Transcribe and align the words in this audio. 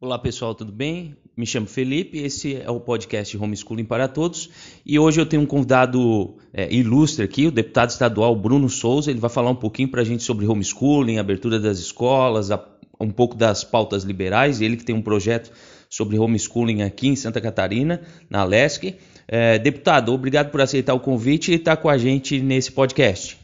Olá 0.00 0.16
pessoal, 0.16 0.54
tudo 0.54 0.70
bem? 0.70 1.16
Me 1.36 1.44
chamo 1.44 1.66
Felipe, 1.66 2.18
esse 2.18 2.54
é 2.54 2.70
o 2.70 2.78
podcast 2.78 3.36
Homeschooling 3.36 3.84
para 3.84 4.06
Todos 4.06 4.48
e 4.86 4.96
hoje 4.96 5.20
eu 5.20 5.26
tenho 5.26 5.42
um 5.42 5.46
convidado 5.46 6.36
é, 6.54 6.72
ilustre 6.72 7.24
aqui, 7.24 7.48
o 7.48 7.50
deputado 7.50 7.90
estadual 7.90 8.36
Bruno 8.36 8.68
Souza. 8.68 9.10
Ele 9.10 9.18
vai 9.18 9.28
falar 9.28 9.50
um 9.50 9.56
pouquinho 9.56 9.88
para 9.88 10.02
a 10.02 10.04
gente 10.04 10.22
sobre 10.22 10.46
homeschooling, 10.46 11.18
abertura 11.18 11.58
das 11.58 11.80
escolas, 11.80 12.52
a, 12.52 12.64
um 13.00 13.10
pouco 13.10 13.34
das 13.34 13.64
pautas 13.64 14.04
liberais. 14.04 14.60
Ele 14.60 14.76
que 14.76 14.84
tem 14.84 14.94
um 14.94 15.02
projeto 15.02 15.50
sobre 15.90 16.16
homeschooling 16.16 16.82
aqui 16.82 17.08
em 17.08 17.16
Santa 17.16 17.40
Catarina, 17.40 18.00
na 18.30 18.44
LESC. 18.44 18.94
É, 19.26 19.58
deputado, 19.58 20.12
obrigado 20.12 20.52
por 20.52 20.60
aceitar 20.60 20.94
o 20.94 21.00
convite 21.00 21.50
e 21.50 21.56
estar 21.56 21.76
com 21.76 21.88
a 21.88 21.98
gente 21.98 22.38
nesse 22.38 22.70
podcast. 22.70 23.36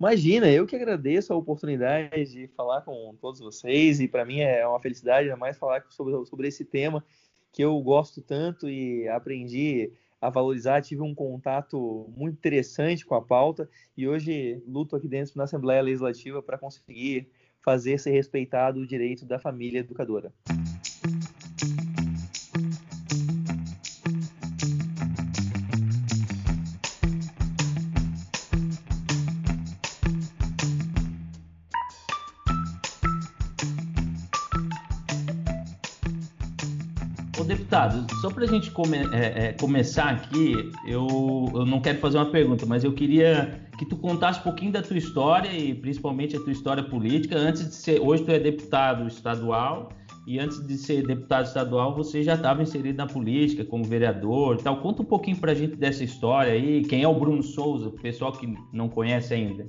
Imagina, 0.00 0.50
eu 0.50 0.66
que 0.66 0.74
agradeço 0.74 1.30
a 1.30 1.36
oportunidade 1.36 2.24
de 2.24 2.48
falar 2.56 2.80
com 2.80 3.14
todos 3.20 3.38
vocês 3.38 4.00
e 4.00 4.08
para 4.08 4.24
mim 4.24 4.40
é 4.40 4.66
uma 4.66 4.80
felicidade 4.80 5.24
ainda 5.28 5.36
mais 5.36 5.58
falar 5.58 5.84
sobre, 5.90 6.24
sobre 6.24 6.48
esse 6.48 6.64
tema 6.64 7.04
que 7.52 7.62
eu 7.62 7.78
gosto 7.82 8.22
tanto 8.22 8.66
e 8.66 9.06
aprendi 9.08 9.92
a 10.18 10.30
valorizar, 10.30 10.80
tive 10.80 11.02
um 11.02 11.14
contato 11.14 12.10
muito 12.16 12.36
interessante 12.36 13.04
com 13.04 13.14
a 13.14 13.20
pauta 13.20 13.68
e 13.94 14.08
hoje 14.08 14.62
luto 14.66 14.96
aqui 14.96 15.06
dentro 15.06 15.34
na 15.36 15.44
Assembleia 15.44 15.82
Legislativa 15.82 16.42
para 16.42 16.56
conseguir 16.56 17.28
fazer 17.62 17.98
ser 17.98 18.12
respeitado 18.12 18.80
o 18.80 18.86
direito 18.86 19.26
da 19.26 19.38
família 19.38 19.80
educadora. 19.80 20.32
Para 38.40 38.48
a 38.48 38.52
gente 38.52 38.70
come, 38.70 38.96
é, 38.96 39.48
é, 39.48 39.52
começar 39.52 40.14
aqui, 40.14 40.72
eu, 40.86 41.06
eu 41.54 41.66
não 41.66 41.78
quero 41.78 41.98
fazer 41.98 42.16
uma 42.16 42.30
pergunta, 42.30 42.64
mas 42.64 42.82
eu 42.82 42.94
queria 42.94 43.68
que 43.78 43.84
tu 43.84 43.98
contasse 43.98 44.40
um 44.40 44.44
pouquinho 44.44 44.72
da 44.72 44.80
tua 44.80 44.96
história 44.96 45.52
e 45.52 45.74
principalmente 45.74 46.34
a 46.34 46.40
tua 46.40 46.52
história 46.52 46.82
política. 46.82 47.36
Antes 47.36 47.68
de 47.68 47.74
ser, 47.74 48.00
hoje 48.00 48.24
tu 48.24 48.30
é 48.30 48.38
deputado 48.38 49.06
estadual 49.06 49.90
e 50.26 50.38
antes 50.38 50.66
de 50.66 50.78
ser 50.78 51.06
deputado 51.06 51.44
estadual 51.44 51.94
você 51.94 52.22
já 52.22 52.32
estava 52.32 52.62
inserido 52.62 52.96
na 52.96 53.06
política 53.06 53.62
como 53.62 53.84
vereador 53.84 54.56
e 54.58 54.62
tal. 54.62 54.80
Conta 54.80 55.02
um 55.02 55.06
pouquinho 55.06 55.36
para 55.36 55.52
a 55.52 55.54
gente 55.54 55.76
dessa 55.76 56.02
história 56.02 56.54
aí. 56.54 56.82
Quem 56.84 57.02
é 57.02 57.08
o 57.08 57.18
Bruno 57.20 57.42
Souza, 57.42 57.88
o 57.88 57.92
pessoal 57.92 58.32
que 58.32 58.46
não 58.72 58.88
conhece 58.88 59.34
ainda? 59.34 59.68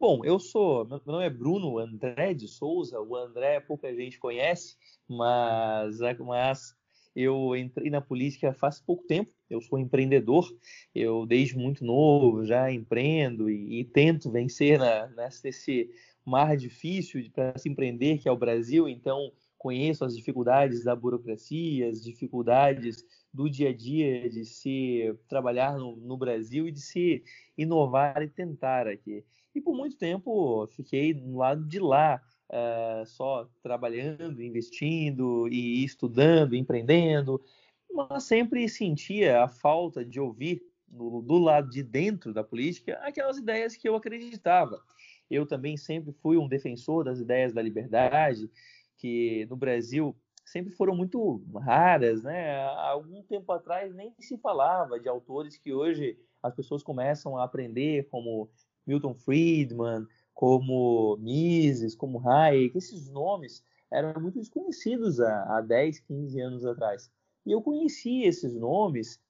Bom, 0.00 0.20
eu 0.24 0.40
sou, 0.40 0.84
meu 0.84 1.00
nome 1.06 1.24
é 1.24 1.30
Bruno 1.30 1.78
André 1.78 2.34
de 2.34 2.48
Souza. 2.48 3.00
O 3.00 3.14
André 3.14 3.60
pouca 3.60 3.94
gente 3.94 4.18
conhece, 4.18 4.74
mas, 5.08 6.00
mas 6.18 6.74
eu 7.14 7.56
entrei 7.56 7.90
na 7.90 8.00
política 8.00 8.52
faz 8.52 8.80
pouco 8.80 9.04
tempo. 9.04 9.30
Eu 9.48 9.60
sou 9.60 9.78
empreendedor. 9.78 10.52
Eu 10.94 11.24
desde 11.24 11.56
muito 11.56 11.84
novo 11.84 12.44
já 12.44 12.70
empreendo 12.70 13.48
e, 13.48 13.80
e 13.80 13.84
tento 13.84 14.30
vencer 14.30 14.78
na, 14.78 15.08
nesse 15.42 15.90
mar 16.24 16.56
difícil 16.56 17.24
para 17.32 17.56
se 17.58 17.68
empreender 17.68 18.18
que 18.18 18.28
é 18.28 18.32
o 18.32 18.36
Brasil. 18.36 18.88
Então 18.88 19.32
conheço 19.56 20.04
as 20.04 20.16
dificuldades 20.16 20.84
da 20.84 20.94
burocracia, 20.94 21.88
as 21.88 22.02
dificuldades 22.02 23.04
do 23.32 23.48
dia 23.48 23.70
a 23.70 23.72
dia 23.72 24.28
de 24.28 24.44
se 24.44 25.14
trabalhar 25.28 25.78
no, 25.78 25.96
no 25.96 26.16
Brasil 26.16 26.68
e 26.68 26.72
de 26.72 26.80
se 26.80 27.22
inovar 27.56 28.22
e 28.22 28.28
tentar 28.28 28.86
aqui. 28.86 29.24
E 29.54 29.60
por 29.60 29.74
muito 29.74 29.96
tempo 29.96 30.66
fiquei 30.66 31.14
no 31.14 31.38
lado 31.38 31.64
de 31.64 31.78
lá 31.78 32.20
uh, 32.54 33.04
só 33.06 33.48
trabalhando, 33.62 34.42
investindo 34.42 35.48
e 35.48 35.84
estudando, 35.84 36.54
empreendendo, 36.54 37.42
mas 37.92 38.24
sempre 38.24 38.68
sentia 38.68 39.42
a 39.42 39.48
falta 39.48 40.04
de 40.04 40.20
ouvir 40.20 40.62
do, 40.86 41.20
do 41.20 41.38
lado 41.38 41.68
de 41.68 41.82
dentro 41.82 42.32
da 42.32 42.44
política 42.44 42.98
aquelas 43.02 43.36
ideias 43.38 43.76
que 43.76 43.88
eu 43.88 43.96
acreditava. 43.96 44.80
Eu 45.30 45.46
também 45.46 45.76
sempre 45.76 46.12
fui 46.12 46.36
um 46.36 46.48
defensor 46.48 47.04
das 47.04 47.18
ideias 47.18 47.52
da 47.52 47.62
liberdade, 47.62 48.50
que 48.96 49.46
no 49.50 49.56
Brasil 49.56 50.14
sempre 50.44 50.72
foram 50.72 50.94
muito 50.94 51.42
raras, 51.56 52.22
né? 52.22 52.60
Há 52.60 52.90
algum 52.90 53.22
tempo 53.22 53.50
atrás 53.50 53.94
nem 53.94 54.14
se 54.20 54.36
falava 54.38 55.00
de 55.00 55.08
autores 55.08 55.56
que 55.56 55.72
hoje 55.72 56.18
as 56.42 56.54
pessoas 56.54 56.82
começam 56.82 57.36
a 57.38 57.44
aprender, 57.44 58.06
como 58.10 58.50
Milton 58.86 59.14
Friedman, 59.14 60.06
como 60.34 61.16
Mises, 61.18 61.94
como 61.94 62.20
Hayek, 62.28 62.76
esses 62.76 63.08
nomes 63.08 63.62
eram 63.90 64.20
muito 64.20 64.38
desconhecidos 64.38 65.20
há, 65.20 65.56
há 65.56 65.60
10, 65.60 66.00
15 66.00 66.40
anos 66.40 66.66
atrás. 66.66 67.10
E 67.46 67.52
eu 67.52 67.62
conheci 67.62 68.22
esses 68.24 68.54
nomes 68.54 69.20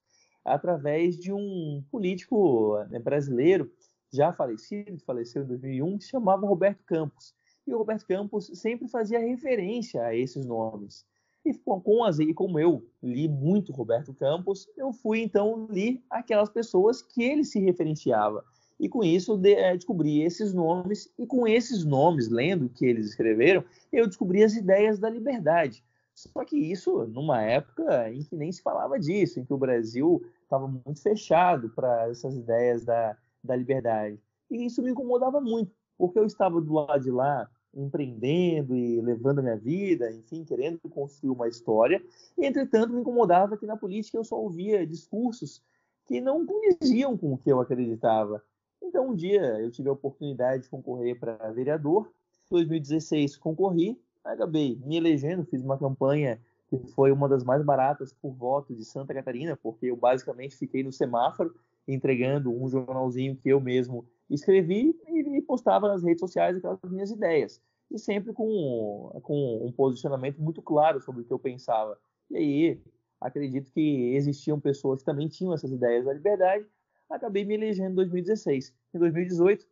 através 0.43 1.17
de 1.17 1.31
um 1.31 1.83
político 1.91 2.83
né, 2.89 2.99
brasileiro 2.99 3.71
já 4.11 4.33
falecido, 4.33 4.99
faleceu 4.99 5.43
em 5.43 5.47
2001, 5.47 5.97
que 5.97 6.03
se 6.05 6.09
chamava 6.11 6.47
Roberto 6.47 6.83
Campos. 6.85 7.33
E 7.67 7.73
o 7.73 7.77
Roberto 7.77 8.05
Campos 8.05 8.47
sempre 8.53 8.87
fazia 8.87 9.19
referência 9.19 10.03
a 10.03 10.15
esses 10.15 10.45
nomes. 10.45 11.05
E 11.43 11.53
com 11.53 12.03
as, 12.03 12.19
e 12.19 12.33
como 12.33 12.59
eu 12.59 12.87
li 13.03 13.27
muito 13.27 13.71
Roberto 13.71 14.13
Campos, 14.13 14.67
eu 14.75 14.91
fui 14.91 15.21
então 15.21 15.67
li 15.69 16.03
aquelas 16.09 16.49
pessoas 16.49 17.01
que 17.01 17.23
ele 17.23 17.43
se 17.43 17.59
referenciava 17.59 18.43
e 18.79 18.89
com 18.89 19.03
isso 19.03 19.37
de, 19.37 19.53
é, 19.53 19.75
descobri 19.75 20.21
esses 20.21 20.53
nomes, 20.53 21.11
e 21.17 21.25
com 21.25 21.47
esses 21.47 21.85
nomes, 21.85 22.29
lendo 22.29 22.65
o 22.65 22.69
que 22.69 22.85
eles 22.85 23.07
escreveram, 23.07 23.63
eu 23.91 24.07
descobri 24.07 24.43
as 24.43 24.55
ideias 24.55 24.99
da 24.99 25.09
liberdade. 25.09 25.83
Só 26.13 26.45
que 26.45 26.57
isso 26.57 27.05
numa 27.07 27.41
época 27.41 28.11
em 28.11 28.23
que 28.23 28.35
nem 28.35 28.51
se 28.51 28.61
falava 28.61 28.97
disso, 28.97 29.39
em 29.39 29.45
que 29.45 29.53
o 29.53 29.57
Brasil 29.57 30.25
estava 30.43 30.67
muito 30.67 31.01
fechado 31.01 31.69
para 31.69 32.09
essas 32.09 32.35
ideias 32.35 32.85
da, 32.85 33.17
da 33.43 33.55
liberdade. 33.55 34.19
E 34.49 34.65
isso 34.65 34.81
me 34.81 34.91
incomodava 34.91 35.41
muito, 35.41 35.71
porque 35.97 36.17
eu 36.17 36.25
estava 36.25 36.61
do 36.61 36.73
lado 36.73 37.03
de 37.03 37.11
lá 37.11 37.49
empreendendo 37.73 38.75
e 38.75 39.01
levando 39.01 39.39
a 39.39 39.41
minha 39.41 39.57
vida, 39.57 40.09
enfim, 40.11 40.45
querendo 40.45 40.79
construir 40.89 41.31
uma 41.31 41.47
história. 41.47 42.01
E, 42.37 42.45
entretanto, 42.45 42.93
me 42.93 43.01
incomodava 43.01 43.57
que 43.57 43.65
na 43.65 43.75
política 43.75 44.17
eu 44.17 44.23
só 44.23 44.39
ouvia 44.39 44.87
discursos 44.87 45.61
que 46.05 46.21
não 46.21 46.45
condiziam 46.45 47.17
com 47.17 47.33
o 47.33 47.37
que 47.37 47.51
eu 47.51 47.59
acreditava. 47.59 48.41
Então, 48.85 49.09
um 49.09 49.15
dia 49.15 49.41
eu 49.59 49.71
tive 49.71 49.89
a 49.89 49.93
oportunidade 49.93 50.63
de 50.63 50.69
concorrer 50.69 51.19
para 51.19 51.51
vereador. 51.51 52.11
Em 52.51 52.55
2016 52.55 53.35
concorri, 53.35 53.99
acabei 54.23 54.79
me 54.85 54.95
elegendo, 54.95 55.43
fiz 55.43 55.61
uma 55.61 55.77
campanha 55.77 56.39
que 56.67 56.77
foi 56.93 57.11
uma 57.11 57.27
das 57.27 57.43
mais 57.43 57.63
baratas 57.63 58.13
por 58.13 58.31
voto 58.33 58.75
de 58.75 58.85
Santa 58.85 59.13
Catarina, 59.13 59.57
porque 59.57 59.87
eu 59.87 59.95
basicamente 59.95 60.55
fiquei 60.55 60.83
no 60.83 60.91
semáforo 60.91 61.53
entregando 61.87 62.51
um 62.51 62.67
jornalzinho 62.69 63.35
que 63.35 63.49
eu 63.49 63.59
mesmo 63.59 64.05
escrevi 64.29 64.95
e 65.07 65.41
postava 65.41 65.87
nas 65.87 66.03
redes 66.03 66.19
sociais 66.19 66.55
aquelas 66.55 66.79
minhas 66.83 67.11
ideias. 67.11 67.61
E 67.89 67.99
sempre 67.99 68.33
com, 68.33 69.19
com 69.23 69.65
um 69.65 69.71
posicionamento 69.71 70.39
muito 70.39 70.61
claro 70.61 71.01
sobre 71.01 71.21
o 71.21 71.25
que 71.25 71.33
eu 71.33 71.39
pensava. 71.39 71.97
E 72.29 72.37
aí, 72.37 72.81
acredito 73.19 73.71
que 73.71 74.15
existiam 74.15 74.59
pessoas 74.59 74.99
que 74.99 75.05
também 75.05 75.27
tinham 75.27 75.53
essas 75.53 75.71
ideias 75.71 76.05
da 76.05 76.13
liberdade 76.13 76.65
acabei 77.09 77.45
me 77.45 77.53
elegendo 77.53 77.91
em 77.91 77.95
2016. 77.95 78.73
Em 78.93 78.99
2018, 78.99 79.65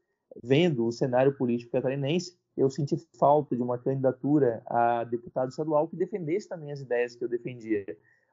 vendo 0.44 0.85
o 0.85 0.91
cenário 0.91 1.33
político 1.35 1.71
catarinense, 1.71 2.38
eu 2.55 2.69
senti 2.69 2.95
falta 3.17 3.55
de 3.55 3.61
uma 3.61 3.77
candidatura 3.77 4.61
a 4.67 5.03
deputado 5.03 5.49
estadual 5.49 5.88
que 5.88 5.95
defendesse 5.95 6.47
também 6.47 6.71
as 6.71 6.81
ideias 6.81 7.16
que 7.16 7.23
eu 7.23 7.29
defendia. 7.29 7.85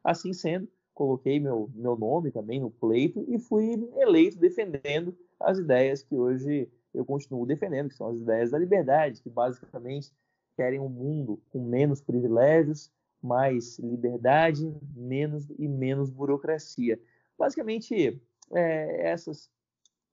Assim 0.05 0.33
sendo, 0.33 0.69
coloquei 0.95 1.41
meu, 1.41 1.71
meu 1.75 1.97
nome 1.97 2.31
também 2.31 2.61
no 2.61 2.71
pleito 2.71 3.25
e 3.29 3.39
fui 3.39 3.89
eleito 3.97 4.39
defendendo 4.39 5.17
as 5.39 5.59
ideias 5.59 6.03
que 6.03 6.15
hoje 6.15 6.71
eu 6.93 7.05
continuo 7.05 7.47
defendendo, 7.47 7.89
que 7.89 7.95
são 7.95 8.09
as 8.09 8.21
ideias 8.21 8.51
da 8.51 8.59
liberdade, 8.59 9.23
que 9.23 9.31
basicamente 9.31 10.13
querem 10.57 10.81
um 10.81 10.89
mundo 10.89 11.41
com 11.51 11.61
menos 11.61 12.01
privilégios, 12.01 12.93
mais 13.23 13.79
liberdade, 13.79 14.75
menos 14.95 15.49
e 15.59 15.69
menos 15.69 16.11
burocracia. 16.11 17.01
Basicamente, 17.39 18.21
é, 18.53 19.11
essas 19.11 19.51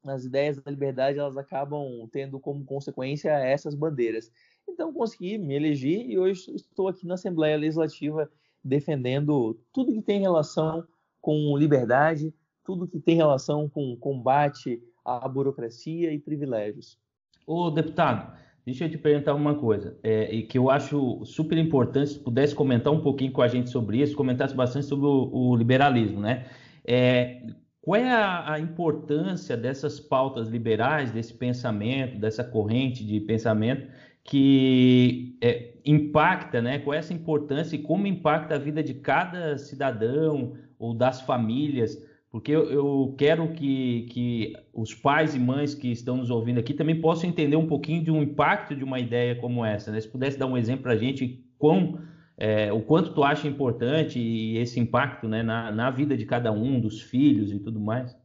as 0.05 0.23
ideias 0.23 0.57
da 0.57 0.71
liberdade 0.71 1.19
elas 1.19 1.37
acabam 1.37 2.07
tendo 2.11 2.39
como 2.39 2.63
consequência 2.63 3.29
essas 3.29 3.75
bandeiras. 3.75 4.31
Então 4.67 4.93
consegui 4.93 5.37
me 5.37 5.55
eleger 5.55 6.09
e 6.09 6.17
hoje 6.17 6.53
estou 6.55 6.87
aqui 6.87 7.05
na 7.05 7.15
Assembleia 7.15 7.57
Legislativa 7.57 8.29
defendendo 8.63 9.59
tudo 9.73 9.93
que 9.93 10.01
tem 10.01 10.19
relação 10.19 10.85
com 11.21 11.57
liberdade, 11.57 12.33
tudo 12.63 12.87
que 12.87 12.99
tem 12.99 13.15
relação 13.15 13.69
com 13.69 13.95
combate 13.97 14.81
à 15.03 15.27
burocracia 15.27 16.11
e 16.11 16.19
privilégios. 16.19 16.97
Ô 17.45 17.69
deputado, 17.69 18.37
deixa 18.65 18.85
eu 18.85 18.89
te 18.89 18.97
perguntar 18.97 19.33
uma 19.33 19.55
coisa, 19.55 19.97
é, 20.03 20.33
e 20.33 20.43
que 20.43 20.57
eu 20.57 20.69
acho 20.69 21.23
super 21.25 21.57
importante, 21.57 22.11
se 22.11 22.19
pudesse 22.19 22.53
comentar 22.53 22.91
um 22.91 23.01
pouquinho 23.01 23.31
com 23.31 23.41
a 23.41 23.47
gente 23.47 23.69
sobre 23.69 24.01
isso, 24.01 24.17
comentasse 24.17 24.53
bastante 24.53 24.85
sobre 24.85 25.05
o, 25.05 25.29
o 25.31 25.55
liberalismo, 25.55 26.19
né? 26.19 26.49
É, 26.85 27.41
qual 27.87 27.95
é 27.95 28.11
a, 28.11 28.55
a, 28.55 28.59
importância 28.59 29.55
dessas 29.55 29.97
pautas 29.97 30.49
liberais, 30.49 31.09
desse 31.09 31.33
pensamento, 31.33 32.19
dessa 32.19 32.43
corrente 32.43 33.01
de 33.01 33.21
pensamento 33.21 33.87
que 34.25 35.37
é, 35.39 35.71
impacta, 35.85 36.61
né? 36.61 36.79
Qual 36.79 36.93
é 36.93 36.97
essa 36.97 37.13
importância 37.13 37.77
e 37.77 37.79
como 37.79 38.05
impacta 38.05 38.55
a 38.55 38.57
vida 38.57 38.83
de 38.83 38.93
cada 38.95 39.57
cidadão 39.57 40.57
ou 40.77 40.93
das 40.93 41.21
famílias? 41.21 41.97
Porque 42.29 42.51
eu, 42.51 42.69
eu 42.69 43.15
quero 43.17 43.53
que, 43.53 44.01
que 44.11 44.53
os 44.73 44.93
pais 44.93 45.33
e 45.33 45.39
mães 45.39 45.73
que 45.73 45.89
estão 45.89 46.17
nos 46.17 46.29
ouvindo 46.29 46.59
aqui 46.59 46.73
também 46.73 46.99
possam 46.99 47.29
entender 47.29 47.55
um 47.55 47.67
pouquinho 47.67 48.03
de 48.03 48.11
um 48.11 48.21
impacto 48.21 48.75
de 48.75 48.83
uma 48.83 48.99
ideia 48.99 49.33
como 49.33 49.63
essa. 49.63 49.93
Né? 49.93 50.01
Se 50.01 50.09
pudesse 50.09 50.37
dar 50.37 50.47
um 50.47 50.57
exemplo 50.57 50.83
para 50.83 50.91
a 50.91 50.97
gente, 50.97 51.41
quão, 51.57 52.01
é, 52.37 52.71
o 52.71 52.81
quanto 52.81 53.13
tu 53.13 53.23
acha 53.23 53.47
importante 53.47 54.19
esse 54.55 54.79
impacto 54.79 55.27
né, 55.27 55.41
na, 55.41 55.71
na 55.71 55.89
vida 55.89 56.15
de 56.15 56.25
cada 56.25 56.51
um, 56.51 56.79
dos 56.79 57.01
filhos 57.01 57.51
e 57.51 57.59
tudo 57.59 57.79
mais. 57.79 58.15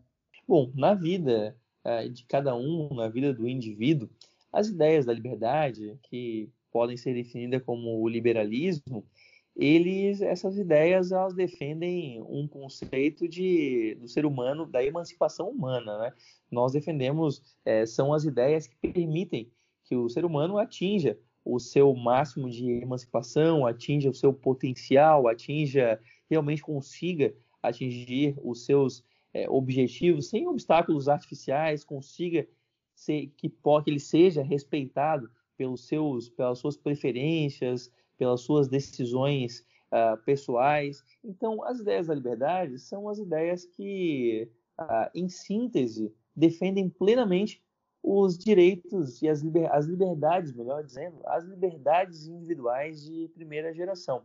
Bom, 0.46 0.70
na 0.74 0.92
vida 0.92 1.56
é, 1.82 2.08
de 2.08 2.24
cada 2.26 2.54
um, 2.54 2.94
na 2.94 3.08
vida 3.08 3.32
do 3.32 3.48
indivíduo, 3.48 4.10
as 4.52 4.68
ideias 4.68 5.06
da 5.06 5.14
liberdade, 5.14 5.98
que 6.02 6.50
podem 6.70 6.96
ser 6.96 7.14
definidas 7.14 7.62
como 7.62 8.02
o 8.02 8.08
liberalismo, 8.08 9.04
eles, 9.54 10.20
essas 10.22 10.56
ideias, 10.56 11.12
elas 11.12 11.34
defendem 11.34 12.22
um 12.22 12.48
conceito 12.48 13.28
de, 13.28 13.96
do 14.00 14.08
ser 14.08 14.24
humano, 14.24 14.66
da 14.66 14.82
emancipação 14.82 15.50
humana, 15.50 15.98
né? 15.98 16.12
Nós 16.50 16.72
defendemos, 16.72 17.42
é, 17.64 17.84
são 17.84 18.14
as 18.14 18.24
ideias 18.24 18.66
que 18.66 18.76
permitem 18.88 19.50
que 19.84 19.94
o 19.94 20.08
ser 20.08 20.24
humano 20.24 20.56
atinja 20.58 21.18
o 21.44 21.58
seu 21.58 21.94
máximo 21.94 22.48
de 22.48 22.70
emancipação, 22.70 23.66
atinja 23.66 24.10
o 24.10 24.14
seu 24.14 24.32
potencial, 24.32 25.28
atinja, 25.28 26.00
realmente 26.28 26.62
consiga 26.62 27.34
atingir 27.62 28.36
os 28.42 28.64
seus 28.64 29.04
é, 29.34 29.48
objetivos 29.48 30.28
sem 30.28 30.46
obstáculos 30.46 31.08
artificiais, 31.08 31.84
consiga 31.84 32.46
ser, 32.94 33.32
que, 33.36 33.48
que 33.48 33.90
ele 33.90 34.00
seja 34.00 34.42
respeitado 34.42 35.30
pelos 35.56 35.86
seus, 35.86 36.28
pelas 36.28 36.58
suas 36.58 36.76
preferências, 36.76 37.90
pelas 38.16 38.40
suas 38.40 38.68
decisões 38.68 39.64
uh, 39.90 40.16
pessoais. 40.24 41.02
Então, 41.24 41.62
as 41.64 41.80
ideias 41.80 42.06
da 42.06 42.14
liberdade 42.14 42.78
são 42.78 43.08
as 43.08 43.18
ideias 43.18 43.64
que, 43.64 44.50
uh, 44.80 45.10
em 45.14 45.28
síntese, 45.28 46.12
defendem 46.34 46.88
plenamente 46.88 47.62
os 48.02 48.36
direitos 48.36 49.22
e 49.22 49.28
as, 49.28 49.42
liber 49.42 49.70
as 49.72 49.86
liberdades, 49.86 50.52
melhor 50.52 50.82
dizendo, 50.82 51.20
as 51.24 51.44
liberdades 51.44 52.26
individuais 52.26 53.04
de 53.04 53.30
primeira 53.34 53.72
geração, 53.72 54.22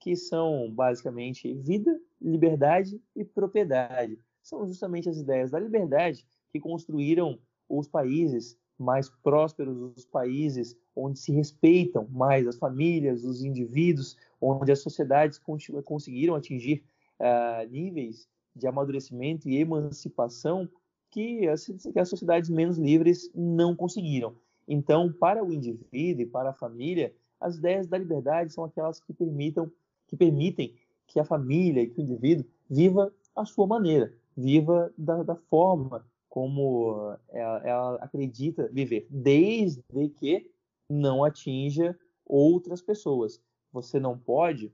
que 0.00 0.16
são 0.16 0.70
basicamente 0.72 1.54
vida, 1.54 1.98
liberdade 2.20 3.00
e 3.14 3.24
propriedade. 3.24 4.18
São 4.42 4.66
justamente 4.66 5.08
as 5.08 5.18
ideias 5.18 5.50
da 5.52 5.60
liberdade 5.60 6.26
que 6.50 6.58
construíram 6.58 7.38
os 7.68 7.88
países 7.88 8.58
mais 8.78 9.08
prósperos, 9.08 9.78
os 9.96 10.04
países 10.04 10.76
onde 10.94 11.18
se 11.18 11.32
respeitam 11.32 12.06
mais 12.10 12.46
as 12.46 12.58
famílias, 12.58 13.24
os 13.24 13.42
indivíduos, 13.42 14.16
onde 14.40 14.70
as 14.70 14.80
sociedades 14.82 15.40
conseguiram 15.84 16.34
atingir 16.34 16.84
uh, 17.20 17.68
níveis 17.70 18.28
de 18.54 18.66
amadurecimento 18.66 19.48
e 19.48 19.56
emancipação 19.56 20.68
que 21.10 21.48
as, 21.48 21.66
que 21.66 21.98
as 21.98 22.08
sociedades 22.08 22.50
menos 22.50 22.78
livres 22.78 23.30
não 23.34 23.74
conseguiram. 23.74 24.34
Então, 24.68 25.12
para 25.12 25.44
o 25.44 25.52
indivíduo 25.52 26.22
e 26.22 26.26
para 26.26 26.50
a 26.50 26.54
família, 26.54 27.14
as 27.40 27.56
ideias 27.56 27.86
da 27.86 27.98
liberdade 27.98 28.52
são 28.52 28.64
aquelas 28.64 29.00
que 29.00 29.12
permitam, 29.12 29.70
que 30.06 30.16
permitem 30.16 30.74
que 31.06 31.20
a 31.20 31.24
família 31.24 31.82
e 31.82 31.88
que 31.88 32.00
o 32.00 32.02
indivíduo 32.02 32.44
viva 32.68 33.12
a 33.34 33.44
sua 33.44 33.66
maneira, 33.66 34.12
viva 34.36 34.92
da, 34.96 35.22
da 35.22 35.36
forma 35.36 36.04
como 36.28 37.16
ela, 37.30 37.58
ela 37.66 37.94
acredita 37.96 38.68
viver, 38.72 39.06
desde 39.08 39.82
que 40.18 40.50
não 40.88 41.24
atinja 41.24 41.98
outras 42.26 42.82
pessoas. 42.82 43.40
Você 43.72 43.98
não 43.98 44.18
pode, 44.18 44.72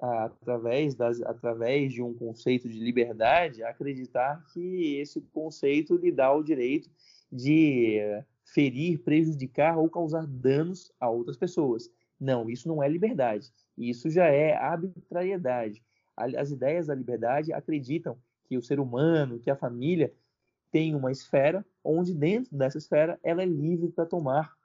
através, 0.00 0.94
das, 0.94 1.20
através 1.22 1.92
de 1.92 2.02
um 2.02 2.14
conceito 2.14 2.68
de 2.68 2.78
liberdade, 2.78 3.62
acreditar 3.62 4.44
que 4.52 4.96
esse 4.96 5.20
conceito 5.32 5.96
lhe 5.96 6.12
dá 6.12 6.32
o 6.32 6.42
direito 6.42 6.90
de 7.32 8.00
ferir, 8.44 8.98
prejudicar 9.00 9.78
ou 9.78 9.88
causar 9.88 10.26
danos 10.26 10.92
a 11.00 11.08
outras 11.08 11.36
pessoas. 11.36 11.90
Não, 12.18 12.48
isso 12.48 12.68
não 12.68 12.82
é 12.82 12.88
liberdade. 12.88 13.52
Isso 13.76 14.08
já 14.10 14.26
é 14.26 14.54
arbitrariedade. 14.54 15.82
As 16.16 16.50
ideias 16.50 16.86
da 16.86 16.94
liberdade 16.94 17.52
acreditam 17.52 18.16
que 18.44 18.56
o 18.56 18.62
ser 18.62 18.80
humano, 18.80 19.38
que 19.38 19.50
a 19.50 19.56
família 19.56 20.12
tem 20.70 20.94
uma 20.94 21.12
esfera 21.12 21.64
onde 21.82 22.14
dentro 22.14 22.56
dessa 22.56 22.78
esfera 22.78 23.18
ela 23.22 23.42
é 23.42 23.46
livre 23.46 23.90
para 23.90 24.06
tomar 24.06 24.56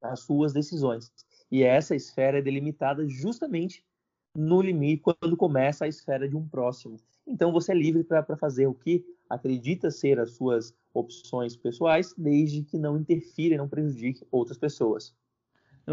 as 0.00 0.20
suas 0.20 0.52
decisões. 0.52 1.12
E 1.50 1.62
essa 1.62 1.96
esfera 1.96 2.38
é 2.38 2.42
delimitada 2.42 3.06
justamente 3.08 3.84
no 4.34 4.60
limite 4.60 5.02
quando 5.02 5.36
começa 5.36 5.84
a 5.84 5.88
esfera 5.88 6.28
de 6.28 6.36
um 6.36 6.46
próximo. 6.46 6.96
Então 7.26 7.52
você 7.52 7.72
é 7.72 7.74
livre 7.74 8.04
para 8.04 8.36
fazer 8.36 8.66
o 8.66 8.74
que 8.74 9.04
acredita 9.28 9.90
ser 9.90 10.18
as 10.18 10.32
suas 10.32 10.74
opções 10.92 11.56
pessoais, 11.56 12.14
desde 12.16 12.62
que 12.62 12.78
não 12.78 12.98
interfira 12.98 13.54
e 13.54 13.58
não 13.58 13.68
prejudique 13.68 14.26
outras 14.30 14.58
pessoas. 14.58 15.14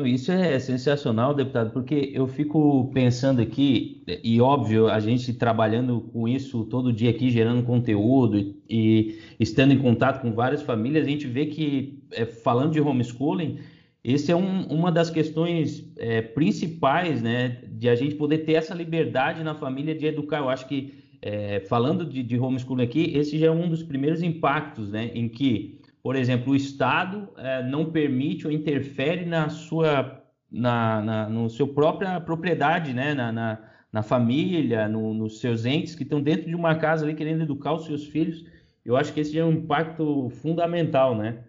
Isso 0.06 0.32
é 0.32 0.58
sensacional, 0.58 1.34
deputado, 1.34 1.72
porque 1.72 2.12
eu 2.14 2.26
fico 2.26 2.90
pensando 2.94 3.42
aqui, 3.42 4.02
e 4.24 4.40
óbvio, 4.40 4.88
a 4.88 5.02
gente 5.02 5.34
trabalhando 5.34 6.00
com 6.14 6.30
isso 6.30 6.64
todo 6.64 6.94
dia 6.94 7.10
aqui, 7.10 7.30
gerando 7.30 7.62
conteúdo 7.64 8.38
e, 8.38 8.56
e 8.70 9.20
estando 9.38 9.74
em 9.74 9.82
contato 9.82 10.22
com 10.22 10.32
várias 10.32 10.62
famílias, 10.62 11.06
a 11.06 11.10
gente 11.10 11.28
vê 11.28 11.46
que, 11.46 12.02
é, 12.12 12.26
falando 12.26 12.72
de 12.72 12.80
homeschooling, 12.80 13.60
esse 14.04 14.32
é 14.32 14.36
um, 14.36 14.64
uma 14.68 14.92
das 14.92 15.10
questões 15.10 15.92
é, 15.98 16.22
principais, 16.22 17.22
né, 17.22 17.64
de 17.68 17.88
a 17.90 17.96
gente 17.96 18.16
poder 18.16 18.40
ter 18.40 18.54
essa 18.54 18.74
liberdade 18.74 19.44
na 19.44 19.54
família 19.54 19.94
de 19.94 20.06
educar. 20.06 20.40
Eu 20.40 20.50
acho 20.50 20.68
que, 20.68 20.94
é, 21.22 21.60
falando 21.62 22.06
de, 22.06 22.24
de 22.24 22.40
homeschooling 22.40 22.84
aqui, 22.84 23.16
esse 23.16 23.38
já 23.38 23.48
é 23.48 23.52
um 23.52 23.70
dos 23.70 23.84
primeiros 23.84 24.24
impactos, 24.24 24.90
né, 24.90 25.12
em 25.14 25.30
que 25.30 25.82
por 26.04 26.16
exemplo, 26.16 26.54
o 26.54 26.56
Estado 26.56 27.30
é, 27.38 27.64
não 27.64 27.92
permite 27.92 28.48
ou 28.48 28.54
interfere 28.54 29.26
na 29.26 29.50
sua, 29.50 30.24
na, 30.52 31.02
na 31.02 31.30
no 31.30 31.50
seu 31.50 31.68
própria 31.68 32.20
propriedade, 32.20 32.94
né? 32.94 33.14
na, 33.14 33.32
na, 33.32 33.60
na 33.92 34.02
família, 34.02 34.88
no, 34.88 35.14
nos 35.14 35.40
seus 35.40 35.66
entes 35.66 35.96
que 35.96 36.04
estão 36.04 36.22
dentro 36.22 36.48
de 36.48 36.56
uma 36.56 36.76
casa 36.76 37.06
ali 37.06 37.14
querendo 37.14 37.44
educar 37.44 37.74
os 37.74 37.86
seus 37.86 38.08
filhos. 38.08 38.44
Eu 38.84 38.98
acho 38.98 39.14
que 39.14 39.20
esse 39.20 39.38
é 39.38 39.46
um 39.46 39.52
impacto 39.52 40.30
fundamental, 40.42 41.16
né? 41.16 41.44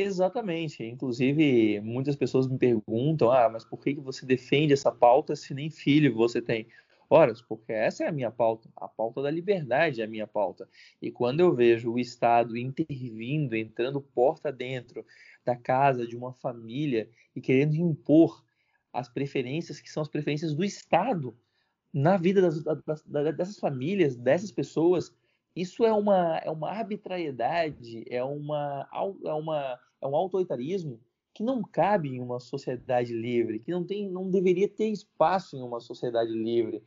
Exatamente. 0.00 0.84
Inclusive, 0.84 1.80
muitas 1.80 2.16
pessoas 2.16 2.46
me 2.46 2.58
perguntam: 2.58 3.30
ah, 3.30 3.48
mas 3.48 3.64
por 3.64 3.78
que 3.80 3.94
você 3.94 4.24
defende 4.24 4.72
essa 4.72 4.92
pauta 4.92 5.34
se 5.34 5.52
nem 5.54 5.70
filho 5.70 6.14
você 6.14 6.40
tem? 6.40 6.66
horas, 7.10 7.40
porque 7.40 7.72
essa 7.72 8.04
é 8.04 8.08
a 8.08 8.12
minha 8.12 8.30
pauta, 8.30 8.68
a 8.76 8.86
pauta 8.86 9.22
da 9.22 9.30
liberdade 9.30 10.00
é 10.00 10.04
a 10.04 10.08
minha 10.08 10.26
pauta. 10.26 10.68
E 11.00 11.10
quando 11.10 11.40
eu 11.40 11.54
vejo 11.54 11.92
o 11.92 11.98
Estado 11.98 12.56
intervindo, 12.56 13.56
entrando 13.56 14.00
porta 14.00 14.52
dentro 14.52 15.04
da 15.44 15.56
casa 15.56 16.06
de 16.06 16.16
uma 16.16 16.32
família 16.32 17.08
e 17.34 17.40
querendo 17.40 17.74
impor 17.76 18.44
as 18.92 19.08
preferências 19.08 19.80
que 19.80 19.90
são 19.90 20.02
as 20.02 20.08
preferências 20.08 20.54
do 20.54 20.64
Estado 20.64 21.34
na 21.92 22.16
vida 22.16 22.42
das, 22.42 22.62
das, 22.62 23.02
dessas 23.34 23.58
famílias, 23.58 24.14
dessas 24.14 24.52
pessoas, 24.52 25.14
isso 25.56 25.84
é 25.84 25.92
uma, 25.92 26.38
é 26.38 26.50
uma 26.50 26.70
arbitrariedade, 26.70 28.04
é, 28.08 28.22
uma, 28.22 28.86
é, 29.24 29.32
uma, 29.32 29.80
é 30.00 30.06
um 30.06 30.16
autoritarismo 30.16 31.00
que 31.34 31.42
não 31.42 31.62
cabe 31.62 32.08
em 32.08 32.20
uma 32.20 32.40
sociedade 32.40 33.12
livre, 33.12 33.60
que 33.60 33.70
não, 33.70 33.84
tem, 33.84 34.10
não 34.10 34.30
deveria 34.30 34.68
ter 34.68 34.88
espaço 34.88 35.56
em 35.56 35.62
uma 35.62 35.80
sociedade 35.80 36.32
livre 36.32 36.82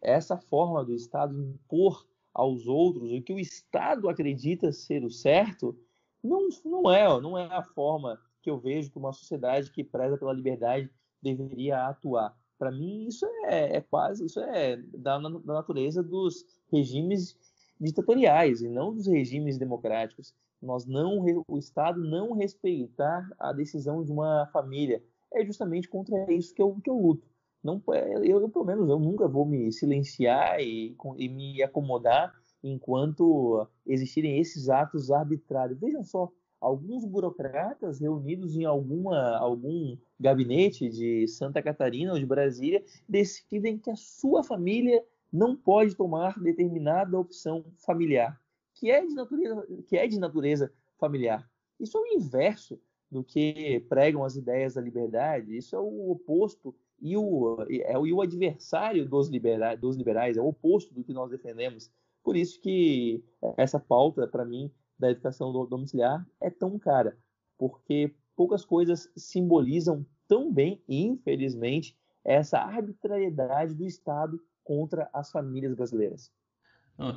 essa 0.00 0.36
forma 0.36 0.84
do 0.84 0.94
Estado 0.94 1.40
impor 1.40 2.06
aos 2.32 2.66
outros 2.66 3.10
o 3.10 3.22
que 3.22 3.32
o 3.32 3.38
Estado 3.38 4.08
acredita 4.08 4.70
ser 4.70 5.02
o 5.04 5.10
certo 5.10 5.76
não, 6.22 6.48
não 6.64 6.90
é 6.90 7.20
não 7.20 7.36
é 7.36 7.46
a 7.46 7.62
forma 7.62 8.20
que 8.42 8.50
eu 8.50 8.58
vejo 8.58 8.90
que 8.90 8.98
uma 8.98 9.12
sociedade 9.12 9.72
que 9.72 9.82
preza 9.82 10.16
pela 10.16 10.32
liberdade 10.32 10.88
deveria 11.20 11.88
atuar. 11.88 12.36
Para 12.58 12.70
mim 12.70 13.06
isso 13.06 13.26
é, 13.46 13.76
é, 13.76 13.80
quase 13.80 14.24
isso 14.24 14.38
é 14.38 14.76
da, 14.76 15.18
da 15.18 15.54
natureza 15.54 16.02
dos 16.02 16.44
regimes 16.70 17.36
ditatoriais 17.80 18.62
e 18.62 18.68
não 18.68 18.94
dos 18.94 19.06
regimes 19.06 19.58
democráticos. 19.58 20.34
Nós 20.60 20.86
não 20.86 21.24
o 21.46 21.58
Estado 21.58 22.02
não 22.02 22.32
respeitar 22.32 23.28
a 23.38 23.52
decisão 23.52 24.02
de 24.04 24.10
uma 24.10 24.46
família 24.52 25.02
é 25.32 25.44
justamente 25.44 25.88
contra 25.88 26.32
isso 26.32 26.54
que 26.54 26.62
eu, 26.62 26.76
que 26.82 26.88
eu 26.88 26.96
luto 26.96 27.26
não 27.66 27.82
eu, 27.88 28.24
eu, 28.24 28.48
pelo 28.48 28.64
menos 28.64 28.88
eu 28.88 28.98
nunca 28.98 29.26
vou 29.26 29.44
me 29.44 29.72
silenciar 29.72 30.60
e, 30.60 30.96
e, 31.16 31.28
me 31.28 31.62
acomodar 31.62 32.32
enquanto 32.62 33.66
existirem 33.84 34.38
esses 34.38 34.68
atos 34.68 35.10
arbitrários. 35.10 35.78
Vejam 35.80 36.04
só, 36.04 36.30
alguns 36.60 37.04
burocratas 37.04 38.00
reunidos 38.00 38.56
em 38.56 38.64
alguma, 38.64 39.36
algum 39.36 39.96
gabinete 40.18 40.88
de 40.88 41.26
Santa 41.26 41.60
Catarina 41.60 42.12
ou 42.12 42.18
de 42.18 42.26
Brasília 42.26 42.82
decidem 43.08 43.78
que 43.78 43.90
a 43.90 43.96
sua 43.96 44.44
família 44.44 45.04
não 45.36 45.54
pode 45.54 45.94
tomar 45.94 46.38
determinada 46.40 47.18
opção 47.18 47.64
familiar, 47.76 48.40
que 48.74 48.90
é 48.90 49.04
de 49.04 49.14
natureza, 49.14 49.66
que 49.86 49.96
é 49.96 50.06
de 50.06 50.18
natureza 50.18 50.72
familiar. 50.98 51.48
Isso 51.78 51.98
é 51.98 52.00
o 52.00 52.06
inverso 52.06 52.80
do 53.10 53.22
que 53.22 53.80
pregam 53.88 54.24
as 54.24 54.34
ideias 54.34 54.74
da 54.74 54.80
liberdade. 54.80 55.54
Isso 55.54 55.76
é 55.76 55.78
o 55.78 56.10
oposto 56.10 56.74
e 57.00 57.16
o, 57.16 57.58
é 57.68 57.98
o, 57.98 58.06
e 58.06 58.12
o 58.14 58.22
adversário 58.22 59.06
dos 59.06 59.28
liberais, 59.28 59.78
dos 59.78 59.94
liberais, 59.96 60.38
é 60.38 60.40
o 60.40 60.48
oposto 60.48 60.94
do 60.94 61.04
que 61.04 61.12
nós 61.12 61.30
defendemos. 61.30 61.90
Por 62.24 62.34
isso 62.34 62.58
que 62.60 63.22
essa 63.58 63.78
pauta, 63.78 64.26
para 64.26 64.44
mim, 64.44 64.72
da 64.98 65.10
educação 65.10 65.52
domiciliar 65.66 66.26
é 66.40 66.48
tão 66.48 66.78
cara, 66.78 67.16
porque 67.58 68.14
poucas 68.34 68.64
coisas 68.64 69.10
simbolizam 69.14 70.04
tão 70.26 70.50
bem, 70.50 70.82
infelizmente, 70.88 71.94
essa 72.24 72.58
arbitrariedade 72.58 73.74
do 73.74 73.84
Estado 73.84 74.40
contra 74.66 75.08
as 75.14 75.30
famílias 75.30 75.74
brasileiras. 75.74 76.30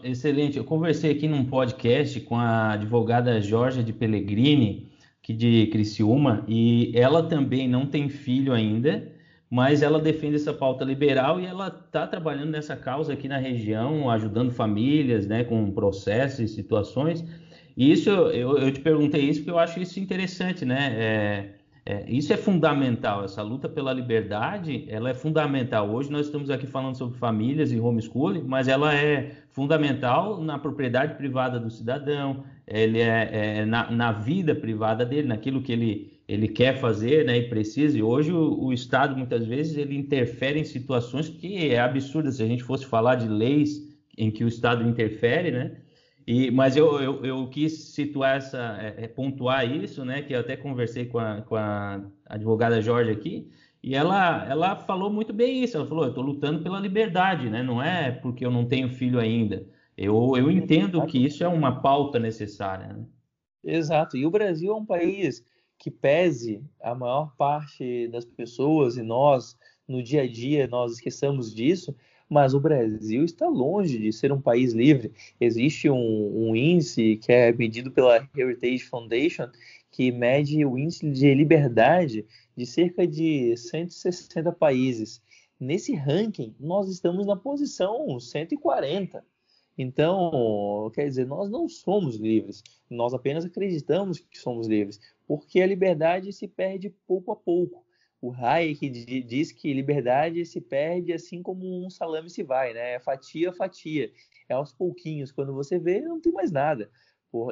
Excelente. 0.04 0.58
Eu 0.58 0.64
conversei 0.64 1.12
aqui 1.12 1.28
num 1.28 1.46
podcast 1.46 2.20
com 2.22 2.36
a 2.36 2.74
advogada 2.74 3.42
Jorge 3.42 3.82
de 3.82 3.92
Pellegrini, 3.92 4.92
que 5.22 5.34
de 5.34 5.68
Criciúma, 5.68 6.46
e 6.48 6.92
ela 6.94 7.24
também 7.24 7.68
não 7.68 7.86
tem 7.86 8.10
filho 8.10 8.54
ainda, 8.54 9.12
mas 9.50 9.82
ela 9.82 10.00
defende 10.00 10.36
essa 10.36 10.54
pauta 10.54 10.84
liberal 10.84 11.40
e 11.40 11.46
ela 11.46 11.68
está 11.68 12.06
trabalhando 12.06 12.52
nessa 12.52 12.76
causa 12.76 13.14
aqui 13.14 13.28
na 13.28 13.38
região, 13.38 14.10
ajudando 14.10 14.52
famílias, 14.52 15.26
né, 15.26 15.44
com 15.44 15.72
processos 15.72 16.40
e 16.40 16.48
situações. 16.48 17.26
E 17.76 17.92
isso 17.92 18.10
eu, 18.10 18.58
eu 18.58 18.72
te 18.72 18.82
perguntei 18.82 19.22
isso 19.22 19.40
porque 19.40 19.52
eu 19.52 19.60
acho 19.60 19.80
isso 19.80 20.00
interessante, 20.00 20.66
né? 20.66 20.94
É, 20.98 21.59
é, 21.90 22.06
isso 22.08 22.32
é 22.32 22.38
fundamental, 22.38 23.24
essa 23.24 23.42
luta 23.42 23.68
pela 23.68 23.92
liberdade, 23.92 24.86
ela 24.88 25.10
é 25.10 25.14
fundamental. 25.16 25.90
Hoje 25.90 26.12
nós 26.12 26.28
estamos 26.28 26.52
aqui 26.52 26.68
falando 26.68 26.96
sobre 26.96 27.18
famílias 27.18 27.72
e 27.72 27.80
homeschooling, 27.80 28.44
mas 28.44 28.68
ela 28.68 28.94
é 28.94 29.32
fundamental 29.50 30.40
na 30.40 30.60
propriedade 30.60 31.16
privada 31.16 31.60
do 31.60 31.72
cidadão, 31.72 32.44
ele 32.68 33.00
é, 33.00 33.30
é 33.32 33.66
na, 33.66 33.90
na, 33.90 34.12
vida 34.12 34.54
privada 34.54 35.04
dele, 35.04 35.28
naquilo 35.28 35.64
que 35.64 35.72
ele, 35.72 36.22
ele 36.28 36.48
quer 36.48 36.78
fazer 36.78 37.26
né, 37.26 37.40
e 37.40 37.50
precisa. 37.50 37.98
E 37.98 38.04
hoje 38.04 38.32
o, 38.32 38.66
o, 38.66 38.72
Estado, 38.72 39.18
muitas 39.18 39.48
vezes, 39.48 39.76
ele 39.76 39.98
interfere 39.98 40.60
em 40.60 40.64
situações 40.64 41.28
que 41.28 41.70
é 41.72 41.80
absurda. 41.80 42.32
Se 42.32 42.44
a 42.44 42.48
gente 42.48 42.62
fosse 42.62 42.86
falar 42.86 43.16
de 43.16 43.28
leis 43.28 43.82
em 44.16 44.30
que 44.30 44.44
o 44.44 44.48
Estado 44.48 44.88
interfere, 44.88 45.50
né? 45.50 45.72
E, 46.32 46.52
mas 46.52 46.78
eu, 46.78 47.02
eu, 47.02 47.26
eu, 47.26 47.48
quis 47.48 47.86
situar 47.86 48.38
essa, 48.38 48.78
é, 48.80 49.06
é, 49.06 49.08
pontuar 49.08 49.68
isso, 49.68 50.06
né? 50.06 50.22
Que 50.22 50.36
eu 50.36 50.40
até 50.40 50.56
conversei 50.56 51.08
com 51.08 51.18
a, 51.18 51.42
com 51.42 51.56
a 51.56 52.04
advogada 52.28 52.80
Jorge 52.84 53.10
aqui, 53.10 53.50
e 53.82 53.96
ela, 53.96 54.46
ela 54.48 54.76
falou 54.76 55.10
muito 55.10 55.34
bem 55.34 55.64
isso. 55.64 55.76
Ela 55.76 55.88
falou: 55.88 56.04
eu 56.04 56.10
estou 56.10 56.24
lutando 56.24 56.62
pela 56.62 56.80
liberdade, 56.80 57.50
né? 57.50 57.64
Não 57.64 57.82
é 57.82 58.12
porque 58.12 58.46
eu 58.46 58.52
não 58.52 58.64
tenho 58.64 58.90
filho 58.90 59.20
ainda. 59.20 59.66
Eu, 59.98 60.38
eu 60.38 60.52
entendo 60.52 61.04
que 61.08 61.18
isso 61.18 61.44
é 61.44 61.48
uma 61.48 61.82
pauta 61.82 62.20
necessária. 62.20 62.94
Né? 62.94 63.06
Exato. 63.64 64.16
E 64.16 64.24
o 64.24 64.30
Brasil 64.30 64.72
é 64.72 64.76
um 64.76 64.86
país 64.86 65.44
que 65.80 65.90
pese 65.90 66.64
a 66.80 66.94
maior 66.94 67.34
parte 67.38 68.08
das 68.10 68.24
pessoas 68.24 68.98
e 68.98 69.02
nós 69.02 69.58
no 69.88 70.04
dia 70.04 70.22
a 70.22 70.28
dia 70.28 70.68
nós 70.68 70.92
esqueçamos 70.92 71.52
disso, 71.56 71.96
mas 72.30 72.54
o 72.54 72.60
Brasil 72.60 73.26
está 73.26 73.48
longe 73.48 73.98
de 73.98 74.14
ser 74.14 74.32
um 74.32 74.40
país 74.40 74.74
livre. 74.74 75.12
Existe 75.42 75.90
um, 75.90 76.50
um 76.50 76.56
índice 76.56 77.18
que 77.18 77.32
é 77.32 77.52
medido 77.52 77.92
pela 77.92 78.28
Heritage 78.38 78.84
Foundation 78.84 79.50
que 79.92 80.12
mede 80.12 80.64
o 80.64 80.78
índice 80.78 81.10
de 81.10 81.34
liberdade 81.34 82.26
de 82.56 82.66
cerca 82.66 83.08
de 83.08 83.58
160 83.58 84.52
países. 84.52 85.22
Nesse 85.60 85.96
ranking, 85.96 86.56
nós 86.60 86.88
estamos 86.88 87.26
na 87.26 87.36
posição 87.36 88.20
140. 88.20 89.26
Então, 89.78 90.92
quer 90.94 91.08
dizer, 91.08 91.26
nós 91.26 91.50
não 91.50 91.68
somos 91.68 92.18
livres, 92.18 92.62
nós 92.90 93.14
apenas 93.14 93.46
acreditamos 93.46 94.20
que 94.20 94.38
somos 94.38 94.68
livres, 94.68 95.00
porque 95.26 95.62
a 95.62 95.68
liberdade 95.68 96.34
se 96.34 96.48
perde 96.48 96.94
pouco 97.08 97.32
a 97.32 97.36
pouco 97.36 97.86
o 98.22 98.34
Hayek 98.34 98.90
diz 99.24 99.52
que 99.52 99.74
liberdade 99.74 100.46
se 100.46 100.60
perde 100.60 101.14
assim 101.14 101.42
como 101.42 101.86
um 101.86 101.90
salame 101.90 102.30
se 102.30 102.44
vai, 102.44 102.74
né? 102.74 102.96
É 102.96 103.00
fatia 103.00 103.54
fatia. 103.54 104.12
É 104.50 104.54
aos 104.54 104.74
pouquinhos. 104.74 105.32
Quando 105.32 105.54
você 105.54 105.80
vê, 105.80 106.02
não 106.02 106.20
tem 106.20 106.34
mais 106.34 106.52
nada. 106.52 106.92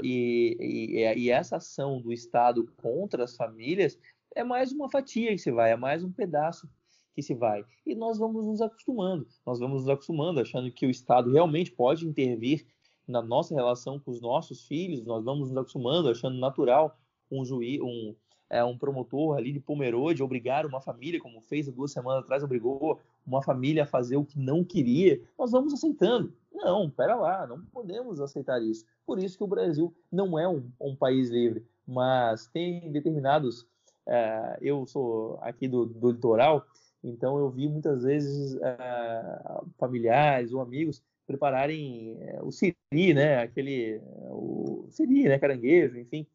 E, 0.04 0.58
e, 0.60 1.20
e, 1.20 1.30
essa 1.30 1.58
ação 1.58 2.02
do 2.02 2.12
Estado 2.12 2.66
contra 2.78 3.24
as 3.24 3.36
famílias 3.36 3.98
é 4.36 4.44
mais 4.44 4.72
uma 4.72 4.90
fatia 4.90 5.32
que 5.32 5.38
se 5.38 5.52
vai, 5.52 5.72
é 5.72 5.76
mais 5.76 6.04
um 6.04 6.12
pedaço 6.12 6.68
que 7.14 7.22
se 7.22 7.34
vai. 7.34 7.64
E 7.86 7.96
nós 7.96 8.18
vamos 8.18 8.46
nos 8.46 8.62
acostumando. 8.62 9.28
Nós 9.46 9.60
vamos 9.60 9.82
nos 9.82 9.90
acostumando, 9.90 10.40
achando 10.40 10.72
que 10.72 10.86
o 10.86 10.90
Estado 10.90 11.32
realmente 11.32 11.72
pode 11.72 12.08
intervir 12.08 12.66
na 13.08 13.22
nossa 13.22 13.56
relação 13.56 14.00
com 14.00 14.12
os 14.12 14.20
nossos 14.20 14.68
filhos. 14.68 15.06
Nós 15.06 15.24
vamos 15.24 15.50
nos 15.50 15.58
acostumando, 15.58 16.10
achando 16.10 16.38
natural 16.38 17.00
um 17.32 17.46
juiz, 17.46 17.80
um, 17.80 18.16
é, 18.50 18.64
um 18.64 18.78
promotor 18.78 19.38
ali 19.38 19.52
de 19.52 19.60
Pomerode 19.60 20.24
obrigar 20.24 20.66
uma 20.66 20.82
família, 20.82 21.20
como 21.20 21.42
fez 21.42 21.68
há 21.68 21.72
duas 21.72 21.92
semanas 21.92 22.24
atrás, 22.24 22.44
obrigou 22.44 23.00
uma 23.26 23.42
família 23.42 23.84
a 23.84 23.88
fazer 23.88 24.16
o 24.16 24.26
que 24.26 24.40
não 24.40 24.64
queria, 24.64 25.22
nós 25.38 25.52
vamos 25.52 25.74
aceitando. 25.74 26.32
Não, 26.54 26.90
pera 26.90 27.16
lá, 27.16 27.46
não 27.46 27.62
podemos 27.66 28.20
aceitar 28.20 28.62
isso. 28.62 28.86
Por 29.06 29.20
isso 29.20 29.38
que 29.38 29.44
o 29.44 29.48
Brasil 29.48 29.94
não 30.12 30.40
é 30.40 30.48
um, 30.48 30.70
um 30.80 30.96
país 30.96 31.30
livre, 31.30 31.66
mas 31.86 32.48
tem 32.48 32.92
determinados. 32.92 33.68
É, 34.08 34.58
eu 34.62 34.88
sou 34.88 35.38
aqui 35.42 35.68
do, 35.68 35.86
do, 35.86 36.12
litoral, 36.12 36.66
então 37.04 37.38
eu 37.38 37.50
vi 37.50 37.68
muitas 37.68 38.04
vezes 38.04 38.58
é, 38.62 39.60
familiares 39.78 40.54
ou 40.54 40.62
amigos 40.62 41.04
prepararem 41.28 42.18
é, 42.22 42.40
o 42.42 42.50
siri, 42.50 43.14
né? 43.14 43.42
Aquele 43.42 44.02
o 44.30 44.88
siri, 44.90 45.26
né? 45.26 45.38
Caranguejo, 45.38 46.00
enfim 46.00 46.26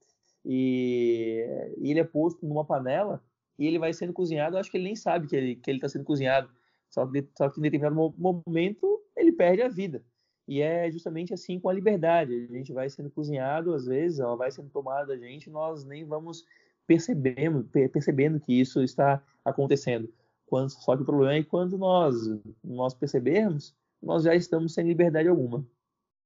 e, 0.44 1.44
ele 1.80 2.00
é 2.00 2.04
posto 2.04 2.46
numa 2.46 2.64
panela 2.64 3.22
e 3.58 3.66
ele 3.66 3.78
vai 3.78 3.92
sendo 3.92 4.12
cozinhado. 4.12 4.56
Eu 4.56 4.60
acho 4.60 4.70
que 4.70 4.76
ele 4.76 4.84
nem 4.84 4.96
sabe 4.96 5.26
que 5.26 5.36
ele 5.36 5.56
que 5.56 5.70
ele 5.70 5.78
está 5.78 5.88
sendo 5.88 6.04
cozinhado. 6.04 6.50
Só 6.90 7.06
que, 7.06 7.26
só 7.36 7.48
que 7.48 7.58
em 7.58 7.62
determinado 7.62 8.14
momento 8.18 9.00
ele 9.16 9.32
perde 9.32 9.62
a 9.62 9.68
vida. 9.68 10.04
E 10.46 10.60
é 10.60 10.90
justamente 10.90 11.32
assim 11.32 11.58
com 11.58 11.68
a 11.68 11.72
liberdade. 11.72 12.48
A 12.50 12.52
gente 12.52 12.72
vai 12.72 12.90
sendo 12.90 13.10
cozinhado, 13.10 13.72
às 13.74 13.86
vezes, 13.86 14.18
ela 14.18 14.36
vai 14.36 14.50
sendo 14.50 14.68
tomada 14.70 15.06
da 15.06 15.16
gente, 15.16 15.48
nós 15.48 15.84
nem 15.84 16.04
vamos 16.04 16.44
percebendo, 16.86 17.64
percebendo 17.64 18.40
que 18.40 18.52
isso 18.52 18.82
está 18.82 19.22
acontecendo. 19.44 20.12
Quando, 20.46 20.70
só 20.70 20.96
que 20.96 21.02
o 21.02 21.06
problema 21.06 21.34
é 21.34 21.42
quando 21.42 21.78
nós, 21.78 22.16
nós 22.62 22.92
percebermos, 22.92 23.74
nós 24.02 24.24
já 24.24 24.34
estamos 24.34 24.74
sem 24.74 24.86
liberdade 24.86 25.28
alguma. 25.28 25.64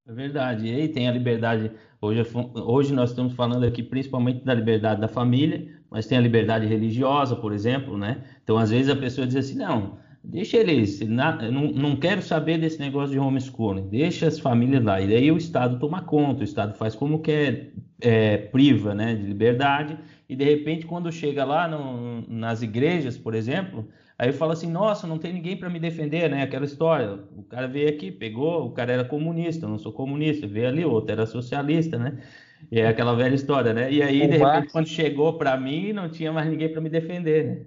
É 0.09 0.13
verdade. 0.13 0.69
E 0.69 0.75
aí 0.75 0.89
tem 0.89 1.09
a 1.09 1.13
liberdade. 1.13 1.71
Hoje, 2.01 2.23
hoje 2.55 2.95
nós 2.95 3.11
estamos 3.11 3.33
falando 3.33 3.65
aqui 3.65 3.83
principalmente 3.83 4.45
da 4.45 4.55
liberdade 4.55 5.01
da 5.01 5.09
família, 5.09 5.67
mas 5.91 6.07
tem 6.07 6.17
a 6.17 6.21
liberdade 6.21 6.65
religiosa, 6.65 7.35
por 7.35 7.53
exemplo, 7.53 7.99
né? 7.99 8.23
Então, 8.43 8.57
às 8.57 8.71
vezes 8.71 8.89
a 8.89 8.95
pessoa 8.95 9.27
diz 9.27 9.35
assim: 9.35 9.57
não, 9.57 9.99
deixa 10.23 10.59
eles, 10.59 11.01
não, 11.01 11.73
não 11.73 11.97
quero 11.97 12.23
saber 12.23 12.57
desse 12.59 12.79
negócio 12.79 13.11
de 13.11 13.19
homeschooling, 13.19 13.89
deixa 13.89 14.29
as 14.29 14.39
famílias 14.39 14.85
lá. 14.85 15.01
E 15.01 15.09
daí 15.09 15.33
o 15.33 15.37
Estado 15.37 15.79
toma 15.81 16.01
conta, 16.03 16.43
o 16.43 16.45
Estado 16.45 16.75
faz 16.75 16.95
como 16.95 17.19
quer, 17.19 17.73
é, 18.01 18.37
priva 18.37 18.95
né, 18.95 19.17
de 19.17 19.27
liberdade, 19.27 19.99
e 20.29 20.37
de 20.37 20.45
repente, 20.45 20.87
quando 20.87 21.11
chega 21.11 21.45
lá 21.45 21.67
no, 21.67 22.23
nas 22.29 22.63
igrejas, 22.63 23.19
por 23.19 23.35
exemplo, 23.35 23.89
Aí 24.18 24.32
fala 24.32 24.54
assim, 24.54 24.70
nossa, 24.70 25.06
não 25.06 25.18
tem 25.18 25.32
ninguém 25.32 25.58
para 25.58 25.68
me 25.68 25.78
defender, 25.78 26.30
né? 26.30 26.42
Aquela 26.42 26.64
história. 26.64 27.23
O 27.37 27.42
cara 27.42 27.68
veio 27.68 27.88
aqui, 27.88 28.11
pegou, 28.11 28.66
o 28.66 28.73
cara 28.73 28.92
era 28.92 29.04
comunista, 29.04 29.66
eu 29.66 29.68
não 29.68 29.78
sou 29.78 29.92
comunista, 29.92 30.46
veio 30.46 30.68
ali, 30.68 30.85
outro 30.85 31.12
era 31.12 31.26
socialista, 31.26 31.99
né? 31.99 32.23
E 32.70 32.80
é 32.80 32.88
aquela 32.88 33.14
velha 33.14 33.35
história, 33.35 33.75
né? 33.75 33.92
E 33.92 34.02
aí, 34.02 34.23
o 34.23 34.30
de 34.30 34.38
repente, 34.38 34.73
quando 34.73 34.87
chegou 34.87 35.37
para 35.37 35.56
mim, 35.58 35.92
não 35.92 36.08
tinha 36.08 36.32
mais 36.32 36.49
ninguém 36.49 36.73
para 36.73 36.80
me 36.80 36.88
defender, 36.88 37.44
né? 37.44 37.66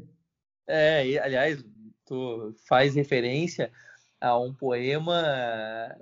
É, 0.68 1.08
e, 1.08 1.20
aliás, 1.20 1.64
tu 2.04 2.56
faz 2.68 2.96
referência 2.96 3.72
a 4.20 4.38
um 4.38 4.54
poema 4.54 5.24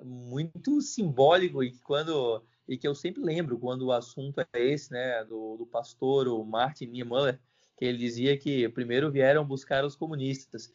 muito 0.03 0.81
simbólico 0.81 1.63
e 1.63 1.71
que 1.71 1.79
quando 1.81 2.41
e 2.67 2.77
que 2.77 2.87
eu 2.87 2.93
sempre 2.93 3.23
lembro 3.23 3.57
quando 3.57 3.83
o 3.83 3.91
assunto 3.91 4.41
é 4.41 4.47
esse, 4.61 4.91
né, 4.91 5.23
do, 5.23 5.55
do 5.57 5.65
pastor 5.65 6.27
Martin 6.45 6.87
Niemöller, 6.87 7.39
que 7.77 7.85
ele 7.85 7.97
dizia 7.97 8.35
que 8.35 8.67
primeiro 8.69 9.11
vieram 9.11 9.45
buscar 9.45 9.85
os 9.85 9.95
comunistas, 9.95 10.73